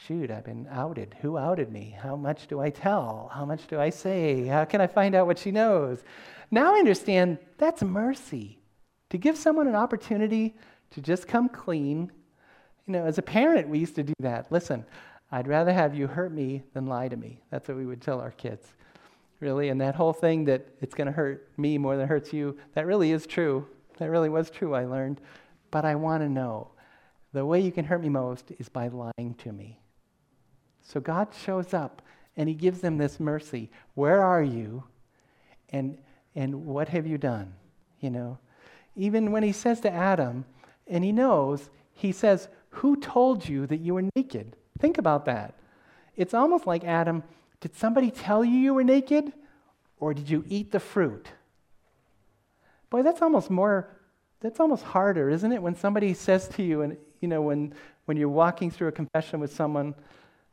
[0.07, 1.15] shoot, I've been outed.
[1.21, 1.95] Who outed me?
[2.01, 3.29] How much do I tell?
[3.31, 4.45] How much do I say?
[4.45, 6.01] How can I find out what she knows?
[6.49, 8.57] Now I understand that's mercy.
[9.09, 10.55] To give someone an opportunity
[10.91, 12.09] to just come clean.
[12.85, 14.49] You know, as a parent, we used to do that.
[14.51, 14.85] Listen,
[15.33, 17.41] I'd rather have you hurt me than lie to me.
[17.49, 18.73] That's what we would tell our kids.
[19.41, 22.31] Really, and that whole thing that it's going to hurt me more than it hurts
[22.31, 23.67] you, that really is true.
[23.97, 25.19] That really was true, I learned.
[25.71, 26.69] But I want to know
[27.33, 29.81] the way you can hurt me most is by lying to me.
[30.81, 32.01] So God shows up
[32.37, 33.69] and he gives them this mercy.
[33.95, 34.83] Where are you?
[35.69, 35.97] And
[36.35, 37.53] and what have you done?
[37.99, 38.37] You know,
[38.95, 40.45] even when he says to Adam,
[40.87, 44.55] and he knows, he says, Who told you that you were naked?
[44.79, 45.55] Think about that.
[46.15, 47.23] It's almost like Adam,
[47.61, 49.31] did somebody tell you you were naked?
[49.99, 51.27] Or did you eat the fruit?
[52.89, 53.87] Boy, that's almost more,
[54.41, 55.61] that's almost harder, isn't it?
[55.61, 57.73] When somebody says to you, and you know, when,
[58.05, 59.93] when you're walking through a confession with someone,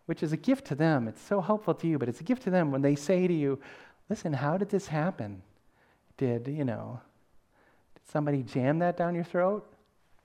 [0.05, 2.42] which is a gift to them, it's so helpful to you, but it's a gift
[2.42, 3.59] to them when they say to you,
[4.11, 5.42] listen, how did this happen?
[6.18, 7.01] Did, you know,
[7.94, 9.66] did somebody jam that down your throat?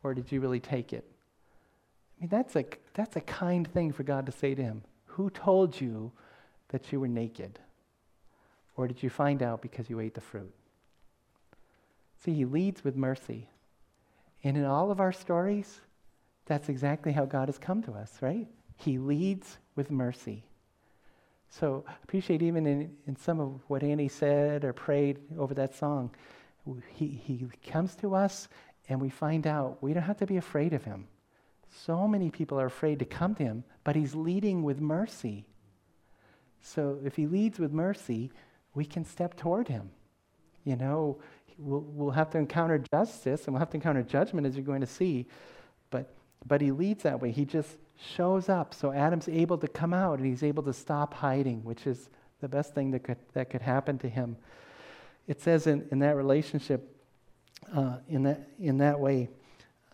[0.04, 1.06] Or did you really take it?
[2.18, 4.84] I mean, that's a, that's a kind thing for God to say to him.
[5.06, 6.12] Who told you
[6.74, 7.60] that you were naked?
[8.76, 10.54] Or did you find out because you ate the fruit?
[12.26, 13.48] See, he leads with mercy.
[14.44, 15.80] And in all of our stories,
[16.48, 18.48] that's exactly how God has come to us, right?
[18.76, 20.44] He leads with mercy.
[21.50, 26.10] So appreciate even in, in some of what Annie said or prayed over that song.
[26.90, 28.48] He, he comes to us
[28.90, 31.08] and we find out we don't have to be afraid of him.
[31.86, 35.46] So many people are afraid to come to him, but he's leading with mercy.
[36.64, 38.32] So if he leads with mercy,
[38.74, 39.92] we can step toward him.
[40.64, 41.20] You know,
[41.58, 44.82] we'll, we'll have to encounter justice and we'll have to encounter judgment as you're going
[44.82, 45.28] to see,
[45.92, 46.14] but,
[46.48, 47.32] but he leads that way.
[47.32, 47.78] He just
[48.16, 48.74] shows up.
[48.74, 52.48] So Adam's able to come out and he's able to stop hiding, which is the
[52.48, 54.38] best thing that could, that could happen to him.
[55.28, 56.90] It says in, in that relationship,
[57.76, 59.30] uh, in, that, in that way,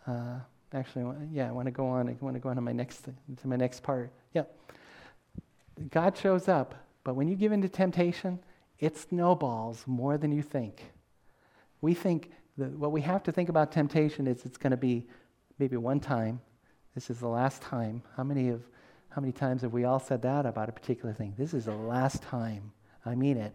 [0.05, 0.39] uh,
[0.73, 2.09] actually, yeah, I want to go on.
[2.09, 4.11] I want to go on to my next, to my next part.
[4.33, 4.43] Yeah.
[5.89, 8.39] God shows up, but when you give in to temptation,
[8.79, 10.91] it snowballs more than you think.
[11.81, 15.07] We think that what we have to think about temptation is it's going to be
[15.57, 16.41] maybe one time.
[16.95, 18.03] This is the last time.
[18.17, 18.61] How many of
[19.09, 21.33] how many times have we all said that about a particular thing?
[21.37, 22.71] This is the last time.
[23.05, 23.53] I mean it.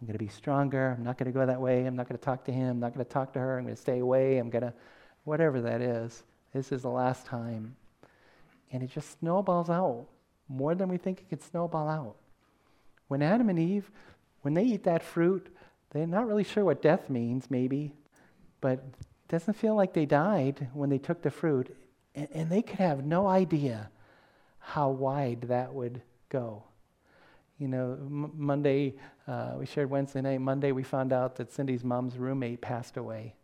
[0.00, 0.94] I'm going to be stronger.
[0.96, 1.84] I'm not going to go that way.
[1.84, 2.70] I'm not going to talk to him.
[2.70, 3.58] I'm not going to talk to her.
[3.58, 4.38] I'm going to stay away.
[4.38, 4.72] I'm going to,
[5.24, 6.22] whatever that is.
[6.52, 7.76] This is the last time.
[8.72, 10.06] And it just snowballs out
[10.48, 12.16] more than we think it could snowball out.
[13.08, 13.90] When Adam and Eve,
[14.42, 15.48] when they eat that fruit,
[15.90, 17.94] they're not really sure what death means, maybe,
[18.60, 21.74] but it doesn't feel like they died when they took the fruit.
[22.14, 23.90] And, and they could have no idea
[24.58, 26.64] how wide that would go.
[27.58, 28.96] You know, M- Monday,
[29.28, 30.40] uh, we shared Wednesday night.
[30.40, 33.34] Monday, we found out that Cindy's mom's roommate passed away.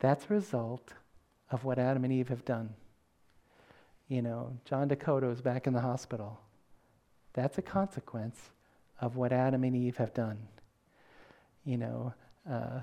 [0.00, 0.92] That's a result
[1.50, 2.74] of what Adam and Eve have done.
[4.08, 6.40] You know, John Dakota is back in the hospital.
[7.34, 8.38] That's a consequence
[9.00, 10.38] of what Adam and Eve have done.
[11.64, 12.14] You know,
[12.50, 12.80] uh,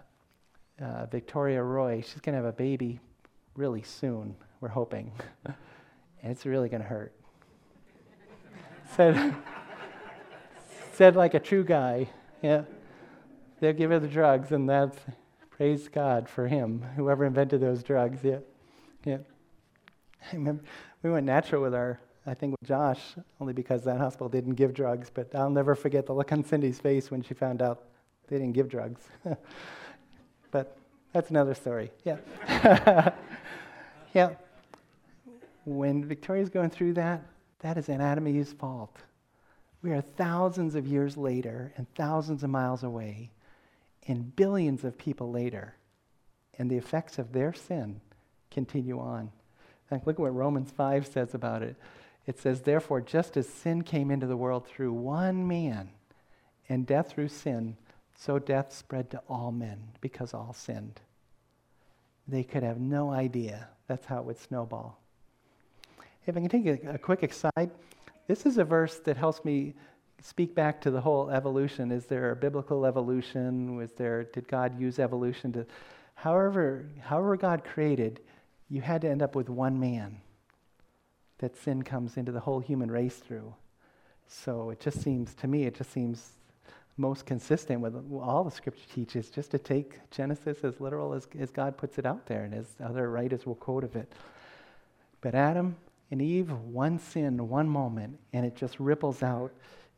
[0.79, 2.99] uh, Victoria Roy, she's going to have a baby
[3.55, 5.11] really soon, we're hoping.
[5.45, 5.55] and
[6.31, 7.13] it's really going to hurt.
[8.95, 9.35] Said,
[10.93, 12.07] said like a true guy.
[12.43, 12.63] Yeah.
[13.59, 14.99] They'll give her the drugs, and that's
[15.49, 18.19] praise God for him, whoever invented those drugs.
[18.23, 18.39] Yeah.
[19.03, 19.17] Yeah.
[20.31, 20.63] I remember
[21.05, 22.99] we went natural with our, I think with Josh,
[23.39, 26.79] only because that hospital didn't give drugs, but I'll never forget the look on Cindy's
[26.79, 27.83] face when she found out
[28.27, 29.01] they didn't give drugs.
[30.51, 30.75] but
[31.13, 31.91] that's another story.
[32.03, 32.17] Yeah.
[34.15, 34.31] yeah.
[35.65, 37.21] When Victoria's going through that,
[37.59, 38.97] that is Adam and Eve's fault.
[39.83, 43.29] We are thousands of years later and thousands of miles away
[44.07, 45.75] and billions of people later,
[46.57, 48.01] and the effects of their sin
[48.49, 49.31] continue on.
[49.91, 51.75] Look at what Romans 5 says about it.
[52.25, 55.89] It says, Therefore, just as sin came into the world through one man,
[56.67, 57.77] and death through sin,
[58.15, 60.99] so death spread to all men because all sinned.
[62.27, 64.99] They could have no idea that's how it would snowball.
[66.25, 67.69] If I can take a, a quick aside,
[68.27, 69.75] this is a verse that helps me
[70.21, 71.91] speak back to the whole evolution.
[71.91, 73.75] Is there a biblical evolution?
[73.75, 75.65] Was there did God use evolution to
[76.15, 78.21] however however God created,
[78.69, 80.17] you had to end up with one man
[81.37, 83.53] that sin comes into the whole human race through.
[84.27, 86.31] So it just seems to me it just seems
[86.97, 91.51] most consistent with all the scripture teaches just to take Genesis as literal as, as
[91.51, 94.11] God puts it out there and as other writers will quote of it.
[95.19, 95.75] But Adam
[96.11, 99.51] and Eve, one sin, one moment, and it just ripples out.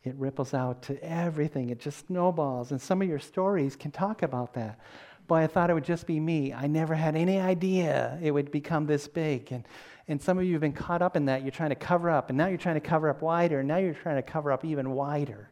[0.04, 1.70] It ripples out to everything.
[1.70, 2.72] It just snowballs.
[2.72, 4.80] And some of your stories can talk about that.
[5.28, 6.54] Boy, I thought it would just be me.
[6.54, 9.52] I never had any idea it would become this big.
[9.52, 9.68] And,
[10.08, 11.42] and some of you have been caught up in that.
[11.42, 13.78] You're trying to cover up, and now you're trying to cover up wider, and now
[13.78, 15.50] you're trying to cover up even wider.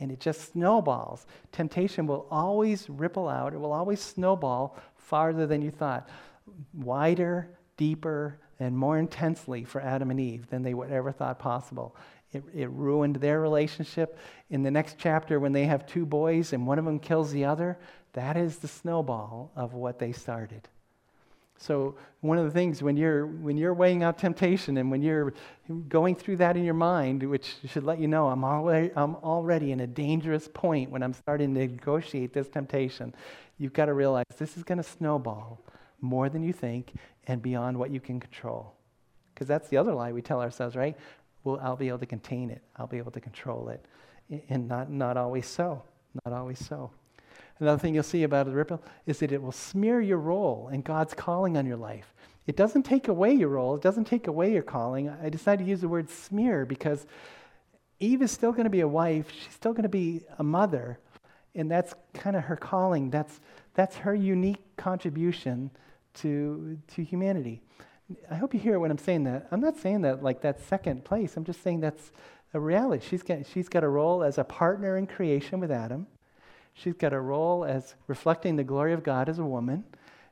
[0.00, 1.24] And it just snowballs.
[1.52, 6.08] Temptation will always ripple out, it will always snowball farther than you thought.
[6.74, 11.94] Wider, deeper, and more intensely for Adam and Eve than they would ever thought possible.
[12.32, 14.18] It, it ruined their relationship.
[14.50, 17.44] In the next chapter, when they have two boys and one of them kills the
[17.44, 17.78] other,
[18.12, 20.68] that is the snowball of what they started.
[21.60, 25.34] So one of the things when you're when you're weighing out temptation and when you're
[25.90, 29.70] going through that in your mind, which should let you know I'm already I'm already
[29.70, 33.14] in a dangerous point when I'm starting to negotiate this temptation,
[33.58, 35.60] you've got to realize this is going to snowball
[36.00, 36.94] more than you think
[37.26, 38.72] and beyond what you can control.
[39.34, 40.96] Because that's the other lie we tell ourselves, right?
[41.44, 42.62] Well, I'll be able to contain it.
[42.76, 43.84] I'll be able to control it.
[44.48, 45.82] And not not always so.
[46.24, 46.90] Not always so.
[47.60, 50.82] Another thing you'll see about the ripple is that it will smear your role and
[50.82, 52.14] God's calling on your life.
[52.46, 55.10] It doesn't take away your role, it doesn't take away your calling.
[55.10, 57.06] I decided to use the word smear because
[58.00, 60.98] Eve is still going to be a wife, she's still going to be a mother,
[61.54, 63.10] and that's kind of her calling.
[63.10, 63.40] That's,
[63.74, 65.70] that's her unique contribution
[66.14, 67.60] to, to humanity.
[68.30, 69.46] I hope you hear when I'm saying that.
[69.50, 71.36] I'm not saying that like that's second place.
[71.36, 72.10] I'm just saying that's
[72.54, 73.04] a reality.
[73.06, 76.06] She's got, she's got a role as a partner in creation with Adam.
[76.82, 79.84] She's got a role as reflecting the glory of God as a woman.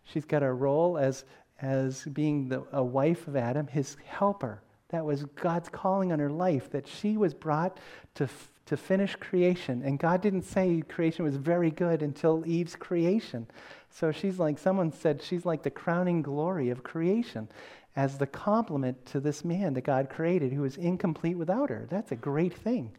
[0.04, 1.26] She's got a role as,
[1.60, 4.62] as being the, a wife of Adam, his helper.
[4.88, 7.78] That was God's calling on her life, that she was brought
[8.14, 9.82] to, f- to finish creation.
[9.82, 13.46] And God didn't say creation was very good until Eve's creation.
[13.90, 17.48] So she's like, someone said, she's like the crowning glory of creation
[17.94, 21.86] as the complement to this man that God created who is incomplete without her.
[21.90, 22.92] That's a great thing.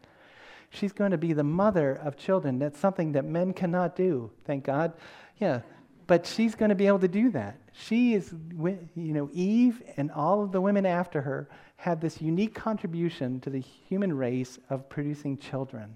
[0.70, 2.60] She's going to be the mother of children.
[2.60, 4.94] That's something that men cannot do, thank God.
[5.38, 5.62] Yeah,
[6.06, 7.60] but she's going to be able to do that.
[7.72, 12.54] She is, you know, Eve and all of the women after her had this unique
[12.54, 15.96] contribution to the human race of producing children.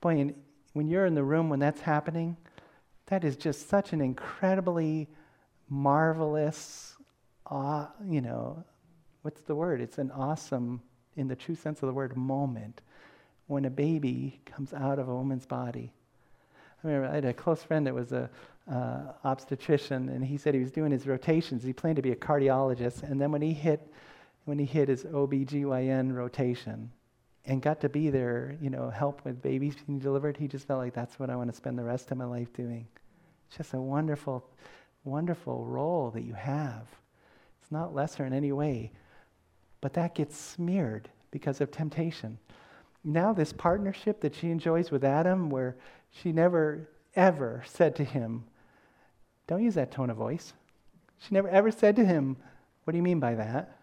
[0.00, 0.34] Boy, and
[0.72, 2.36] when you're in the room when that's happening,
[3.06, 5.08] that is just such an incredibly
[5.68, 6.96] marvelous,
[7.46, 8.62] uh, you know,
[9.22, 9.80] what's the word?
[9.80, 10.82] It's an awesome,
[11.16, 12.82] in the true sense of the word, moment
[13.46, 15.92] when a baby comes out of a woman's body.
[16.82, 18.30] I remember I had a close friend that was a
[18.70, 21.62] uh, obstetrician, and he said he was doing his rotations.
[21.62, 23.92] He planned to be a cardiologist, and then when he hit
[24.44, 26.90] when he hit his OBGYN rotation
[27.46, 30.80] and got to be there, you know, help with babies being delivered, he just felt
[30.80, 32.86] like that's what I want to spend the rest of my life doing.
[33.48, 34.46] It's just a wonderful,
[35.04, 36.88] wonderful role that you have.
[37.62, 38.92] It's not lesser in any way,
[39.80, 42.38] but that gets smeared because of temptation
[43.04, 45.76] now this partnership that she enjoys with Adam, where
[46.10, 48.44] she never ever said to him,
[49.46, 50.54] Don't use that tone of voice.
[51.18, 52.36] She never ever said to him,
[52.84, 53.78] What do you mean by that?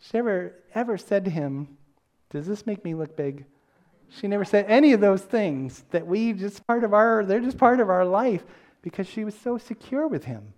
[0.00, 1.76] She never ever said to him,
[2.30, 3.44] Does this make me look big?
[4.08, 7.58] She never said any of those things that we just part of our, they're just
[7.58, 8.44] part of our life
[8.82, 10.54] because she was so secure with him.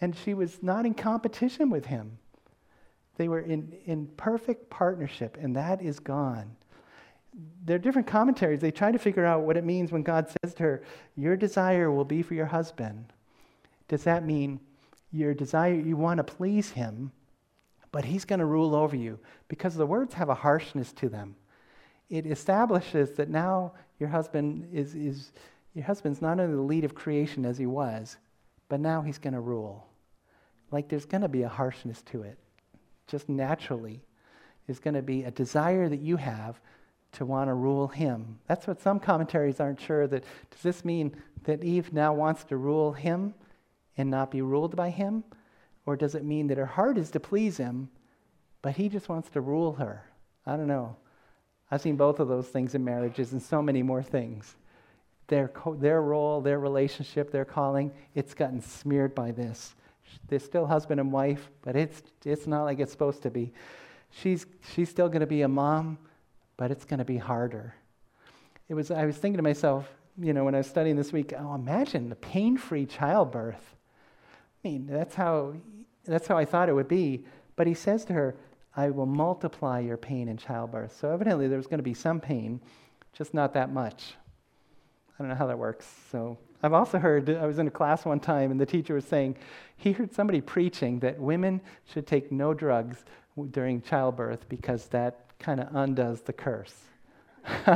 [0.00, 2.18] And she was not in competition with him.
[3.16, 6.54] They were in, in perfect partnership, and that is gone
[7.64, 8.60] there are different commentaries.
[8.60, 10.82] They try to figure out what it means when God says to her,
[11.16, 13.12] Your desire will be for your husband.
[13.88, 14.60] Does that mean
[15.12, 17.12] your desire, you want to please him,
[17.92, 19.18] but he's going to rule over you?
[19.48, 21.36] Because the words have a harshness to them.
[22.08, 25.32] It establishes that now your husband is, is
[25.74, 28.16] your husband's not only the lead of creation as he was,
[28.68, 29.86] but now he's going to rule.
[30.70, 32.38] Like there's going to be a harshness to it.
[33.06, 34.02] Just naturally,
[34.66, 36.60] there's going to be a desire that you have
[37.12, 38.38] to want to rule him.
[38.46, 42.56] That's what some commentaries aren't sure that does this mean that Eve now wants to
[42.56, 43.34] rule him
[43.96, 45.24] and not be ruled by him?
[45.86, 47.88] Or does it mean that her heart is to please him,
[48.60, 50.04] but he just wants to rule her?
[50.44, 50.96] I don't know.
[51.70, 54.56] I've seen both of those things in marriages and so many more things.
[55.28, 59.74] Their, co- their role, their relationship, their calling, it's gotten smeared by this.
[60.28, 63.52] They're still husband and wife, but it's, it's not like it's supposed to be.
[64.10, 65.98] She's, she's still going to be a mom,
[66.56, 67.74] but it's going to be harder.
[68.68, 69.88] It was, I was thinking to myself,
[70.18, 73.74] you know, when I was studying this week, oh, imagine the pain free childbirth.
[74.64, 75.54] I mean, that's how,
[76.04, 77.24] that's how I thought it would be.
[77.54, 78.36] But he says to her,
[78.74, 80.96] I will multiply your pain in childbirth.
[80.98, 82.60] So evidently there's going to be some pain,
[83.12, 84.14] just not that much.
[85.18, 85.86] I don't know how that works.
[86.10, 89.04] So I've also heard, I was in a class one time, and the teacher was
[89.04, 89.36] saying
[89.76, 93.04] he heard somebody preaching that women should take no drugs
[93.50, 96.74] during childbirth because that kind of undoes the curse.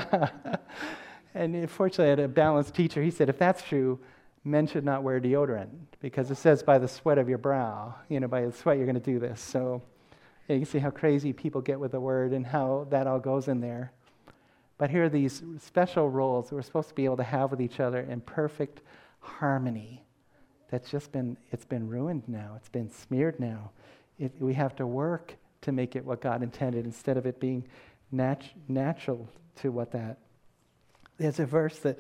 [1.35, 3.03] and fortunately, I had a balanced teacher.
[3.03, 3.99] He said, if that's true,
[4.45, 5.69] men should not wear deodorant
[6.01, 8.87] because it says by the sweat of your brow, you know, by the sweat you're
[8.87, 9.41] going to do this.
[9.41, 9.83] So
[10.49, 13.49] you can see how crazy people get with the word and how that all goes
[13.49, 13.93] in there.
[14.79, 17.61] But here are these special roles that we're supposed to be able to have with
[17.61, 18.81] each other in perfect
[19.21, 20.03] harmony.
[20.71, 22.55] That's just been, it's been ruined now.
[22.57, 23.73] It's been smeared now.
[24.19, 27.67] It, we have to work to make it what God intended instead of it being
[28.11, 30.19] nat- natural to what that.
[31.19, 31.99] There's a verse that,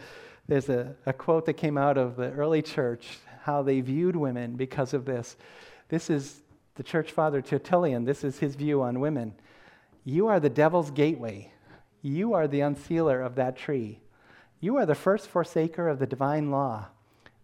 [0.48, 4.56] there's a, a quote that came out of the early church, how they viewed women
[4.56, 5.36] because of this.
[5.88, 6.40] This is
[6.76, 8.04] the church father Tertullian.
[8.04, 9.34] This is his view on women.
[10.04, 11.52] You are the devil's gateway.
[12.02, 14.00] You are the unsealer of that tree.
[14.61, 16.86] You are the first forsaker of the divine law.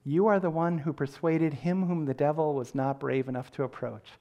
[0.05, 3.65] You are the one who persuaded him whom the devil was not brave enough to
[3.65, 4.13] approach.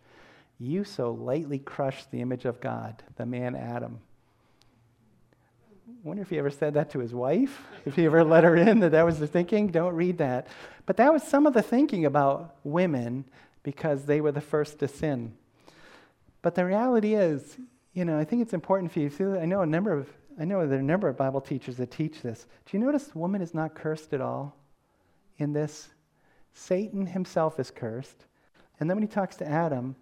[0.60, 3.99] You so lightly crushed the image of God, the man Adam.
[5.88, 8.56] I wonder if he ever said that to his wife, if he ever let her
[8.56, 9.68] in that that was the thinking.
[9.68, 10.47] Don't read that.
[10.86, 13.26] But that was some of the thinking about women
[13.64, 15.34] because they were the first to sin.
[16.41, 17.58] But the reality is,
[17.93, 19.10] you know, I think it's important for you.
[19.10, 20.08] See, I know a number of
[20.39, 22.45] I know there are a number of Bible teachers that teach this.
[22.66, 24.56] Do you notice woman is not cursed at all
[25.38, 25.89] in this?
[26.53, 28.26] Satan himself is cursed.
[28.80, 29.95] And then when he talks to Adam,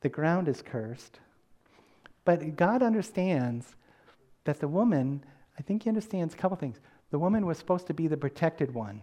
[0.00, 1.20] the ground is cursed.
[2.24, 3.76] But God understands
[4.44, 5.24] that the woman,
[5.58, 6.80] I think he understands a couple things.
[7.10, 9.02] The woman was supposed to be the protected one.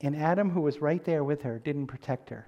[0.00, 2.46] And Adam, who was right there with her, didn't protect her.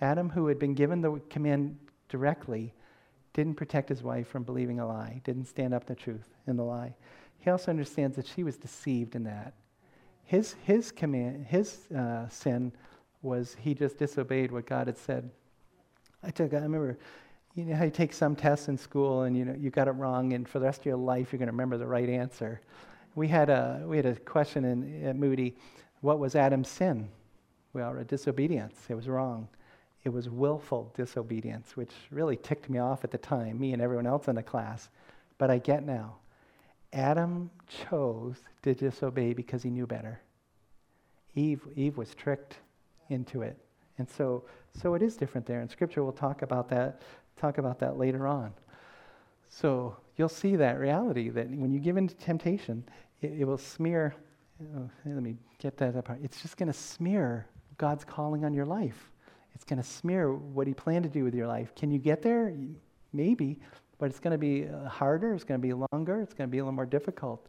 [0.00, 1.76] Adam, who had been given the command
[2.08, 2.72] directly,
[3.32, 6.64] didn't protect his wife from believing a lie, didn't stand up the truth in the
[6.64, 6.94] lie.
[7.38, 9.54] He also understands that she was deceived in that.
[10.24, 12.72] His, his command, his uh, sin
[13.22, 15.30] was he just disobeyed what God had said.
[16.26, 16.98] I took, I remember,
[17.54, 19.92] you know how you take some tests in school and you know you got it
[19.92, 22.60] wrong, and for the rest of your life you're going to remember the right answer.
[23.14, 25.56] We had a we had a question in at Moody,
[26.00, 27.08] what was Adam's sin?
[27.72, 28.76] Well, disobedience.
[28.88, 29.48] It was wrong.
[30.04, 34.06] It was willful disobedience, which really ticked me off at the time, me and everyone
[34.06, 34.88] else in the class.
[35.38, 36.16] But I get now.
[36.92, 37.50] Adam
[37.90, 40.20] chose to disobey because he knew better.
[41.34, 42.56] Eve, Eve was tricked
[43.08, 43.58] into it.
[43.98, 44.44] And so,
[44.78, 45.60] so it is different there.
[45.60, 47.02] And Scripture will talk about that,
[47.36, 48.52] talk about that later on.
[49.48, 52.84] So you'll see that reality that when you give in to temptation,
[53.22, 54.14] it, it will smear.
[54.76, 56.20] Oh, let me get that apart.
[56.22, 57.46] It's just going to smear
[57.78, 59.10] God's calling on your life.
[59.54, 61.74] It's going to smear what he planned to do with your life.
[61.74, 62.54] Can you get there?
[63.12, 63.58] Maybe,
[63.98, 66.52] but it's going to be uh, harder, it's going to be longer, it's going to
[66.52, 67.46] be a little more difficult.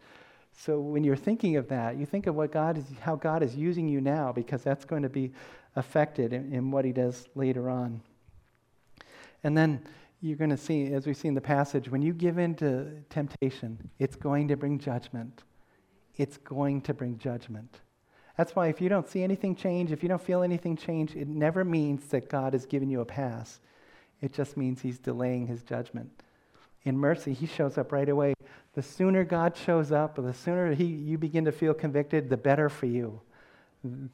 [0.53, 3.55] So when you're thinking of that, you think of what God is, how God is
[3.55, 5.31] using you now, because that's going to be
[5.77, 8.01] affected in, in what He does later on.
[9.43, 9.81] And then
[10.19, 12.91] you're going to see, as we see in the passage, when you give in to
[13.09, 15.43] temptation, it's going to bring judgment.
[16.17, 17.79] It's going to bring judgment.
[18.35, 21.27] That's why if you don't see anything change, if you don't feel anything change, it
[21.27, 23.59] never means that God has given you a pass.
[24.19, 26.09] It just means He's delaying His judgment.
[26.83, 28.33] In mercy, He shows up right away.
[28.73, 32.37] The sooner God shows up, or the sooner he, you begin to feel convicted, the
[32.37, 33.21] better for you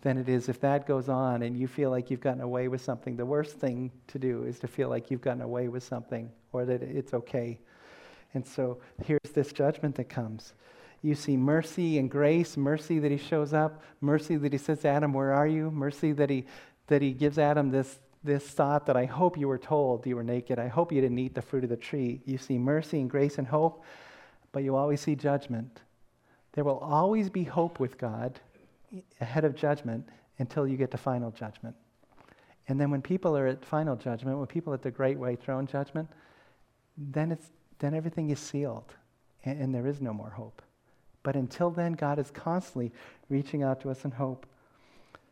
[0.02, 2.82] than it is if that goes on and you feel like you've gotten away with
[2.82, 3.16] something.
[3.16, 6.66] The worst thing to do is to feel like you've gotten away with something or
[6.66, 7.60] that it's okay.
[8.34, 10.54] And so here's this judgment that comes.
[11.02, 15.14] You see mercy and grace, mercy that he shows up, mercy that he says, Adam,
[15.14, 15.70] where are you?
[15.70, 16.46] Mercy that he,
[16.88, 20.24] that he gives Adam this, this thought that I hope you were told you were
[20.24, 20.60] naked.
[20.60, 22.22] I hope you didn't eat the fruit of the tree.
[22.26, 23.84] You see mercy and grace and hope,
[24.54, 25.82] but you always see judgment.
[26.54, 28.40] There will always be hope with God
[29.22, 30.08] ahead of judgment
[30.40, 31.76] until you get to final judgment.
[32.68, 35.68] And then when people are at final judgment, when people at the great white throne
[35.68, 36.10] judgment,
[36.98, 38.94] then, it's, then everything is sealed
[39.44, 40.62] and, and there is no more hope.
[41.24, 42.92] But until then, God is constantly
[43.30, 44.46] reaching out to us in hope.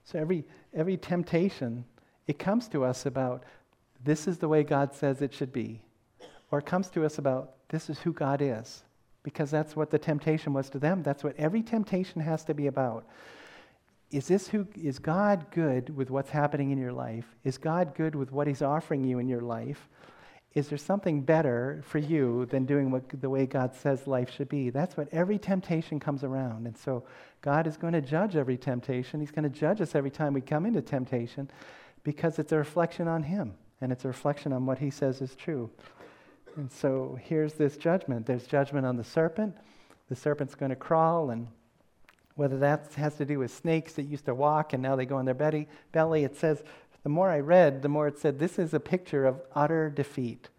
[0.04, 1.86] So every, every temptation,
[2.28, 3.44] it comes to us about
[4.04, 5.82] this is the way God says it should be.
[6.50, 8.84] Or it comes to us about this is who God is.
[9.24, 11.04] Because that's what the temptation was to them.
[11.04, 13.06] That's what every temptation has to be about.
[14.12, 17.26] Is this who is God good with what's happening in your life?
[17.44, 19.88] Is God good with what He's offering you in your life?
[20.54, 24.50] is there something better for you than doing what, the way God says life should
[24.50, 24.70] be?
[24.70, 26.68] That's what every temptation comes around.
[26.68, 27.06] And so
[27.42, 29.22] God is going to judge every temptation.
[29.22, 31.50] He's going to judge us every time we come into temptation
[32.04, 35.36] because it's a reflection on Him and it's a reflection on what He says is
[35.36, 35.70] true.
[36.58, 39.56] And so here's this judgment there's judgment on the serpent.
[40.10, 41.48] The serpent's going to crawl, and
[42.42, 45.18] Whether that has to do with snakes that used to walk and now they go
[45.18, 46.64] on their belly, belly, it says,
[47.04, 50.50] the more I read, the more it said, this is a picture of utter defeat.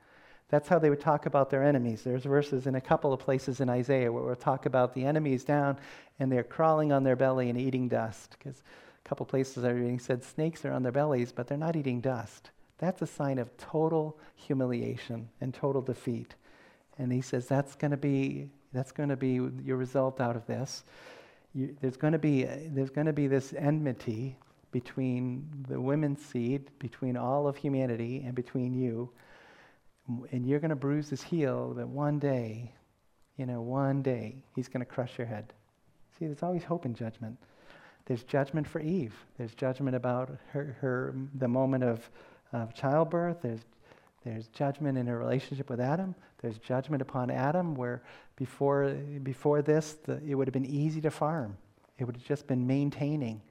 [0.49, 2.03] That's how they would talk about their enemies.
[2.05, 5.43] There's verses in a couple of places in Isaiah where we'll talk about the enemies
[5.43, 5.76] down
[6.20, 8.37] and they're crawling on their belly and eating dust.
[8.39, 8.62] Because
[9.05, 12.01] a couple places I reading said snakes are on their bellies, but they're not eating
[12.01, 12.53] dust.
[12.78, 16.37] That's a sign of total humiliation and total defeat.
[16.97, 20.47] And he says that's going to be that's going to be your result out of
[20.47, 20.85] this.
[21.55, 24.37] You, there's going to be there's going to be this enmity
[24.71, 29.11] between the women's seed, between all of humanity, and between you
[30.31, 32.73] and you're going to bruise his heel that one day,
[33.37, 35.53] you know, one day he's going to crush your head.
[36.19, 37.39] See, there's always hope in judgment.
[38.07, 39.15] There's judgment for Eve.
[39.39, 42.11] There's judgment about her, her the moment of,
[42.53, 43.39] of childbirth.
[43.43, 43.61] There's,
[44.25, 46.14] there's judgment in a relationship with Adam.
[46.41, 48.03] There's judgment upon Adam, where
[48.37, 48.91] before,
[49.23, 51.57] before this, the, it would have been easy to farm.
[51.99, 53.43] It would have just been maintaining.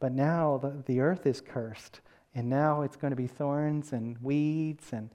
[0.00, 2.00] But now the, the earth is cursed,
[2.34, 5.10] and now it's going to be thorns and weeds and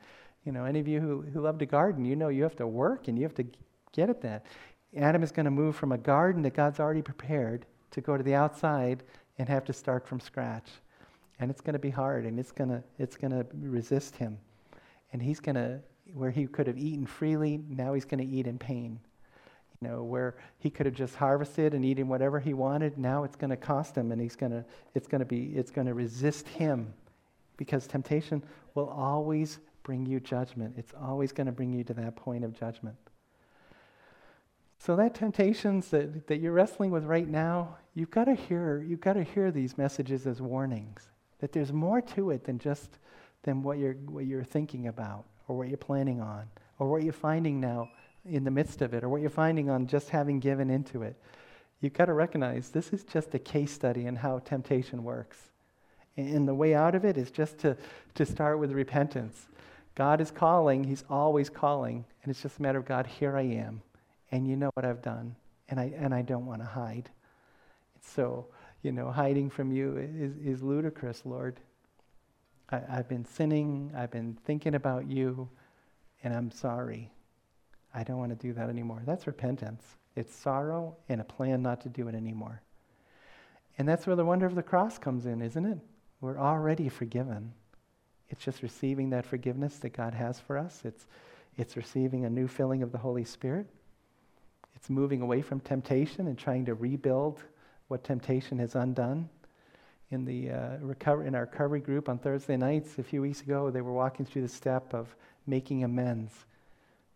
[0.47, 2.65] you know, any of you who, who love to garden, you know you have to
[2.65, 3.45] work and you have to
[3.91, 4.45] get at that.
[4.95, 8.23] Adam is going to move from a garden that God's already prepared to go to
[8.23, 9.03] the outside
[9.37, 10.69] and have to start from scratch.
[11.41, 14.37] And it's going to be hard and it's going to, it's going to resist him.
[15.13, 15.79] And he's going to,
[16.13, 18.99] where he could have eaten freely, now he's going to eat in pain.
[19.81, 23.35] You know, where he could have just harvested and eaten whatever he wanted, now it's
[23.35, 25.93] going to cost him and he's going to, it's going to be, it's going to
[25.93, 26.93] resist him
[27.57, 28.43] because temptation
[28.73, 30.75] will always bring you judgment.
[30.77, 32.97] It's always going to bring you to that point of judgment.
[34.79, 39.01] So that temptations that, that you're wrestling with right now, you've got to hear you've
[39.01, 41.09] got to hear these messages as warnings.
[41.39, 42.99] That there's more to it than just
[43.47, 47.13] than what you're what you're thinking about or what you're planning on or what you're
[47.13, 47.89] finding now
[48.25, 51.15] in the midst of it or what you're finding on just having given into it.
[51.79, 55.37] You've got to recognize this is just a case study in how temptation works.
[56.17, 57.77] And the way out of it is just to,
[58.15, 59.47] to start with repentance.
[59.95, 63.43] God is calling, He's always calling, and it's just a matter of God, here I
[63.43, 63.81] am,
[64.31, 65.35] and you know what I've done,
[65.69, 67.09] and I, and I don't want to hide.
[68.01, 68.47] So,
[68.81, 71.59] you know, hiding from you is, is ludicrous, Lord.
[72.71, 75.49] I, I've been sinning, I've been thinking about you,
[76.23, 77.11] and I'm sorry.
[77.93, 79.01] I don't want to do that anymore.
[79.05, 79.83] That's repentance.
[80.15, 82.61] It's sorrow and a plan not to do it anymore.
[83.77, 85.77] And that's where the wonder of the cross comes in, isn't it?
[86.21, 87.53] We're already forgiven.
[88.29, 90.81] It's just receiving that forgiveness that God has for us.
[90.83, 91.05] It's,
[91.57, 93.67] it's receiving a new filling of the Holy Spirit.
[94.75, 97.43] It's moving away from temptation and trying to rebuild
[97.87, 99.29] what temptation has undone.
[100.09, 103.69] In, the, uh, recover, in our recovery group on Thursday nights a few weeks ago,
[103.69, 105.13] they were walking through the step of
[105.45, 106.45] making amends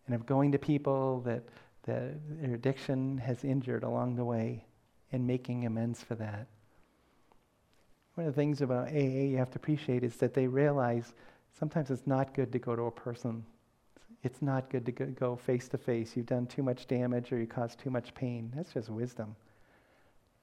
[0.06, 1.42] and of going to people that,
[1.84, 4.64] that their addiction has injured along the way
[5.10, 6.46] and making amends for that.
[8.14, 11.14] One of the things about AA you have to appreciate is that they realize
[11.58, 13.44] sometimes it's not good to go to a person.
[14.22, 16.14] It's not good to go face to face.
[16.14, 18.52] You've done too much damage or you caused too much pain.
[18.54, 19.34] That's just wisdom.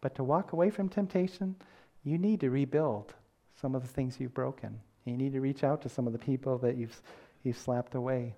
[0.01, 1.55] But to walk away from temptation,
[2.03, 3.13] you need to rebuild
[3.59, 4.79] some of the things you've broken.
[5.05, 7.01] You need to reach out to some of the people that you've,
[7.43, 8.35] you've slapped away.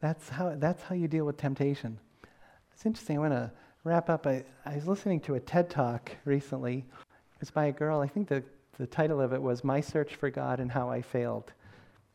[0.00, 1.98] That's how, that's how you deal with temptation.
[2.72, 3.16] It's interesting.
[3.16, 3.52] I want to
[3.84, 4.26] wrap up.
[4.26, 6.84] I, I was listening to a TED talk recently
[7.44, 8.00] it's by a girl.
[8.00, 8.42] I think the,
[8.78, 11.52] the title of it was My Search for God and How I Failed.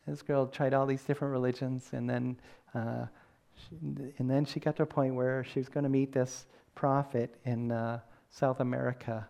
[0.04, 2.36] This girl tried all these different religions, and then,
[2.74, 3.06] uh,
[3.54, 3.76] she,
[4.18, 7.36] and then she got to a point where she was going to meet this prophet
[7.44, 8.00] in uh,
[8.30, 9.28] South America.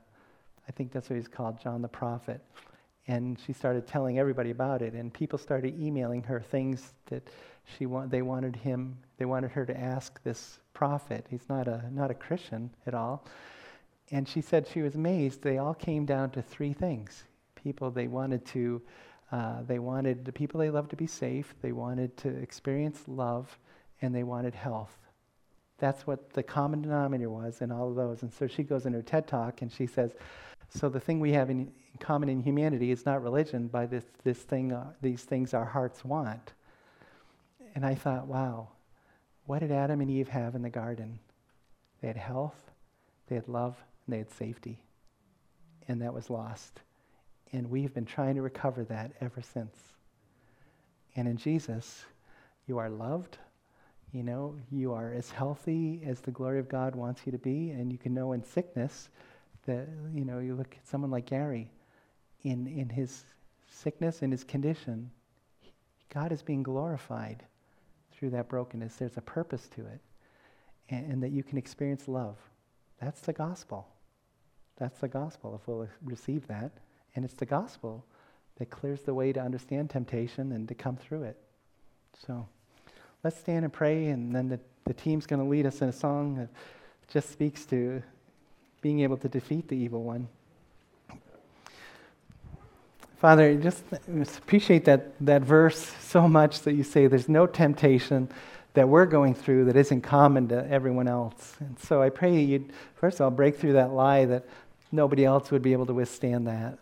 [0.71, 2.41] I think that's what he's called, John the Prophet.
[3.09, 7.27] And she started telling everybody about it, and people started emailing her things that
[7.77, 11.27] she want, they wanted him, they wanted her to ask this prophet.
[11.29, 13.27] He's not a, not a Christian at all.
[14.13, 15.43] And she said she was amazed.
[15.43, 17.25] They all came down to three things.
[17.57, 18.81] People they wanted to,
[19.33, 21.53] uh, they wanted the people they loved to be safe.
[21.63, 23.59] They wanted to experience love,
[24.03, 24.97] and they wanted health.
[25.79, 28.23] That's what the common denominator was in all of those.
[28.23, 30.13] And so she goes in her TED talk and she says,
[30.71, 34.39] "So the thing we have in common in humanity is not religion, but this this
[34.39, 36.55] thing, uh, these things our hearts want."
[37.75, 38.69] And I thought, wow,
[39.47, 41.19] what did Adam and Eve have in the garden?
[42.01, 42.71] They had health,
[43.29, 44.81] they had love, and they had safety.
[45.89, 46.81] And that was lost.
[47.53, 49.77] And we've been trying to recover that ever since.
[51.17, 52.05] And in Jesus,
[52.67, 53.39] you are loved.
[54.13, 57.71] You know, you are as healthy as the glory of God wants you to be.
[57.71, 59.09] And you can know in sickness
[59.67, 61.71] that, you know, you look at someone like Gary,
[62.43, 63.23] in, in his
[63.71, 65.11] sickness, in his condition,
[66.13, 67.45] God is being glorified
[68.13, 68.97] through that brokenness.
[68.97, 70.01] There's a purpose to it.
[70.89, 72.37] And, and that you can experience love
[73.01, 73.87] That's the gospel.
[74.77, 76.73] That's the gospel if we'll receive that.
[77.15, 78.05] And it's the gospel
[78.57, 81.39] that clears the way to understand temptation and to come through it.
[82.27, 82.47] So
[83.25, 85.93] let's stand and pray, and then the, the team's going to lead us in a
[85.93, 86.49] song that
[87.09, 88.03] just speaks to
[88.81, 90.29] being able to defeat the evil one.
[93.19, 93.85] Father, I just
[94.39, 98.31] appreciate that, that verse so much that you say there's no temptation
[98.73, 101.57] that we're going through that isn't common to everyone else.
[101.61, 104.47] And so I pray you'd, first of all, break through that lie that
[104.91, 106.79] nobody else would be able to withstand that.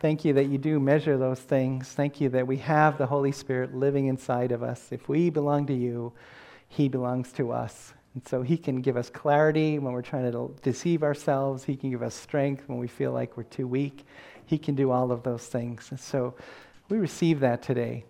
[0.00, 1.88] Thank you that you do measure those things.
[1.88, 4.92] Thank you that we have the Holy Spirit living inside of us.
[4.92, 6.12] If we belong to you,
[6.68, 7.92] He belongs to us.
[8.16, 11.64] And so He can give us clarity when we're trying to deceive ourselves.
[11.64, 14.06] He can give us strength when we feel like we're too weak.
[14.46, 15.88] He can do all of those things.
[15.90, 16.34] And so
[16.88, 18.04] we receive that today.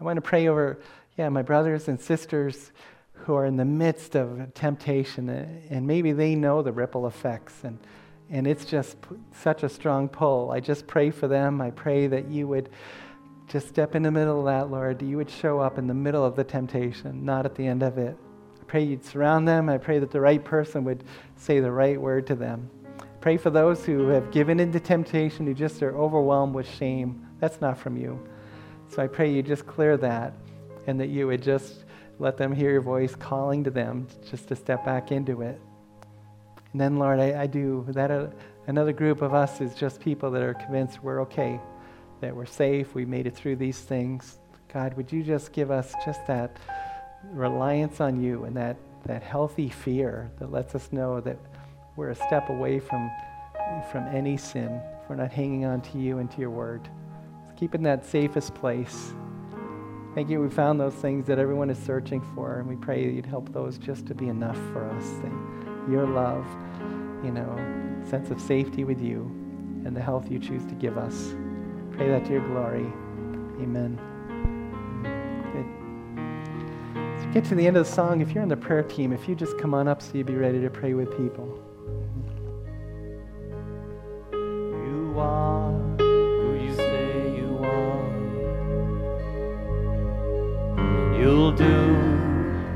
[0.00, 0.78] I want to pray over,
[1.18, 2.70] yeah, my brothers and sisters
[3.12, 7.64] who are in the midst of temptation, uh, and maybe they know the ripple effects.
[7.64, 7.76] And
[8.32, 8.96] and it's just
[9.32, 10.52] such a strong pull.
[10.52, 11.60] I just pray for them.
[11.60, 12.68] I pray that you would
[13.48, 15.02] just step in the middle of that, Lord.
[15.02, 17.98] You would show up in the middle of the temptation, not at the end of
[17.98, 18.16] it.
[18.70, 19.68] Pray you'd surround them.
[19.68, 21.02] I pray that the right person would
[21.34, 22.70] say the right word to them.
[23.20, 27.26] Pray for those who have given into temptation, who just are overwhelmed with shame.
[27.40, 28.24] That's not from you.
[28.86, 30.34] So I pray you just clear that
[30.86, 31.84] and that you would just
[32.20, 35.60] let them hear your voice calling to them just to step back into it.
[36.70, 38.12] And then, Lord, I, I do that.
[38.12, 38.28] Uh,
[38.68, 41.58] another group of us is just people that are convinced we're okay,
[42.20, 44.38] that we're safe, we made it through these things.
[44.72, 46.56] God, would you just give us just that
[47.24, 51.38] reliance on you and that, that healthy fear that lets us know that
[51.96, 53.10] we're a step away from,
[53.90, 56.88] from any sin if we're not hanging on to you and to your word.
[57.46, 59.12] Let's keep in that safest place.
[60.14, 60.40] Thank you.
[60.40, 63.52] We found those things that everyone is searching for, and we pray that you'd help
[63.52, 65.04] those just to be enough for us
[65.90, 66.46] your love,
[67.24, 67.56] you know,
[68.08, 69.22] sense of safety with you,
[69.84, 71.34] and the health you choose to give us.
[71.92, 72.86] Pray that to your glory.
[73.60, 74.09] Amen.
[77.32, 78.20] Get to the end of the song.
[78.20, 80.34] If you're on the prayer team, if you just come on up so you'd be
[80.34, 81.46] ready to pray with people.
[84.32, 88.02] You are who you say you are.
[91.20, 91.94] You'll do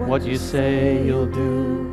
[0.06, 1.90] what you say you'll do.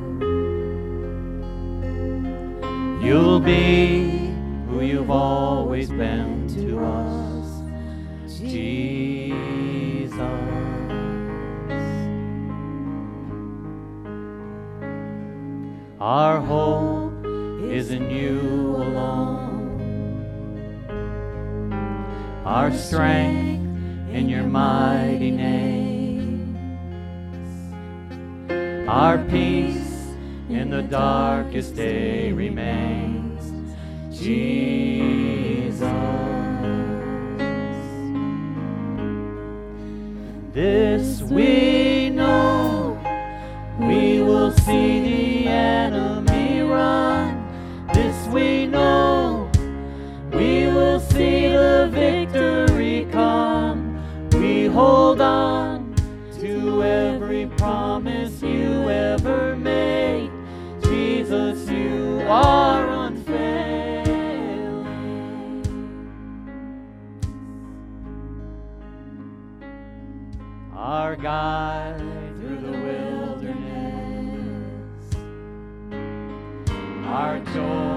[3.02, 4.32] You'll be
[4.68, 7.21] who you've always been to us,
[16.12, 17.24] Our hope
[17.72, 18.42] is in you
[18.76, 19.80] alone.
[22.44, 23.64] Our strength
[24.14, 26.58] in your mighty name.
[28.90, 30.12] Our peace
[30.50, 33.54] in the darkest day remains
[34.14, 35.80] Jesus.
[40.52, 41.91] This we
[70.84, 72.00] Our guide
[72.40, 73.56] through the wilderness,
[77.06, 77.91] our joy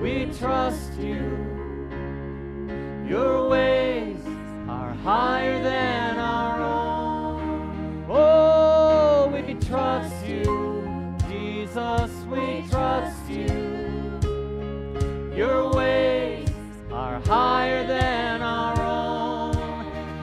[0.00, 1.20] We trust you.
[3.08, 4.20] Your ways
[4.68, 8.06] are higher than our own.
[8.08, 10.84] Oh, we trust you.
[11.28, 13.48] Jesus, we trust you.
[15.34, 16.48] Your ways
[16.92, 19.56] are higher than our own.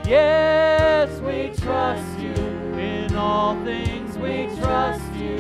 [0.08, 2.34] Yes, we trust you.
[2.80, 5.38] In all things, we trust you.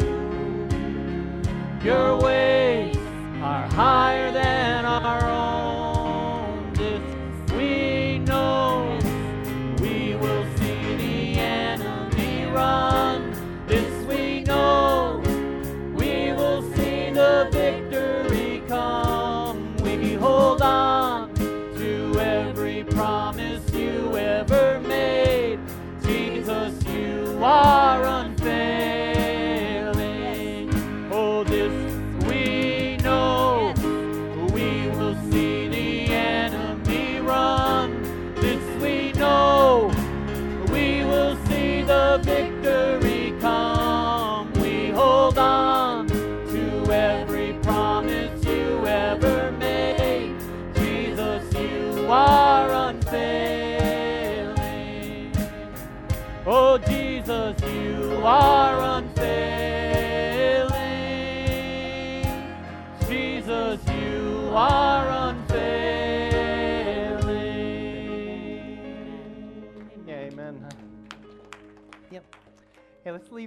[1.81, 2.64] Your ways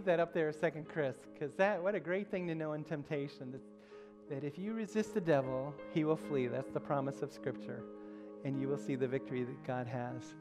[0.08, 2.82] that up there, a Second Chris, because that what a great thing to know in
[2.82, 3.60] temptation that,
[4.30, 6.46] that if you resist the devil, he will flee.
[6.46, 7.82] That's the promise of Scripture,
[8.42, 10.34] and you will see the victory that God has.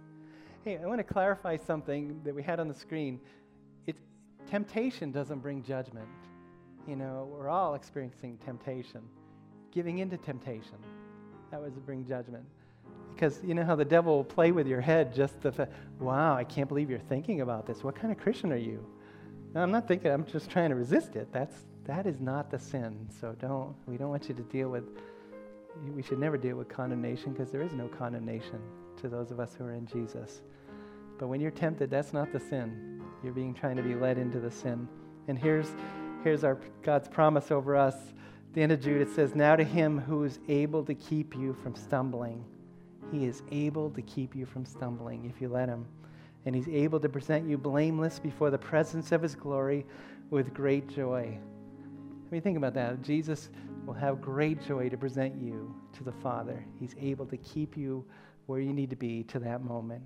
[0.63, 3.19] Hey, I want to clarify something that we had on the screen.
[3.87, 3.97] It,
[4.49, 6.07] temptation doesn't bring judgment.
[6.87, 9.01] You know, we're all experiencing temptation,
[9.73, 10.77] giving into temptation.
[11.51, 12.45] That was to bring judgment.
[13.13, 16.37] Because you know how the devil will play with your head just the fact, wow,
[16.37, 17.83] I can't believe you're thinking about this.
[17.83, 18.85] What kind of Christian are you?
[19.55, 21.31] I'm not thinking, I'm just trying to resist it.
[21.31, 23.07] That's, that is not the sin.
[23.19, 24.83] So don't, we don't want you to deal with,
[25.95, 28.59] we should never deal with condemnation because there is no condemnation
[29.01, 30.41] to those of us who are in Jesus.
[31.17, 33.01] But when you're tempted, that's not the sin.
[33.23, 34.87] You're being trying to be led into the sin.
[35.27, 35.67] And here's,
[36.23, 37.95] here's our God's promise over us.
[37.95, 41.35] At the end of Jude, it says, Now to him who is able to keep
[41.35, 42.43] you from stumbling.
[43.11, 45.85] He is able to keep you from stumbling if you let him.
[46.45, 49.85] And he's able to present you blameless before the presence of his glory
[50.29, 51.37] with great joy.
[51.37, 53.01] I mean, think about that.
[53.01, 53.49] Jesus
[53.85, 56.63] will have great joy to present you to the Father.
[56.79, 58.05] He's able to keep you
[58.45, 60.03] where you need to be to that moment.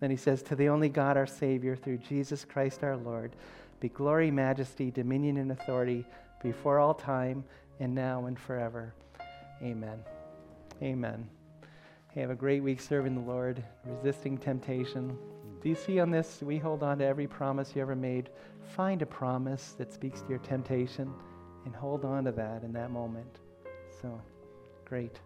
[0.00, 3.36] Then he says, To the only God, our Savior, through Jesus Christ our Lord,
[3.80, 6.04] be glory, majesty, dominion, and authority
[6.42, 7.44] before all time
[7.80, 8.94] and now and forever.
[9.62, 9.98] Amen.
[10.82, 11.28] Amen.
[12.10, 15.16] Hey, have a great week serving the Lord, resisting temptation.
[15.62, 16.40] Do you see on this?
[16.42, 18.30] We hold on to every promise you ever made.
[18.74, 21.12] Find a promise that speaks to your temptation
[21.64, 23.38] and hold on to that in that moment.
[24.00, 24.20] So,
[24.84, 25.20] great.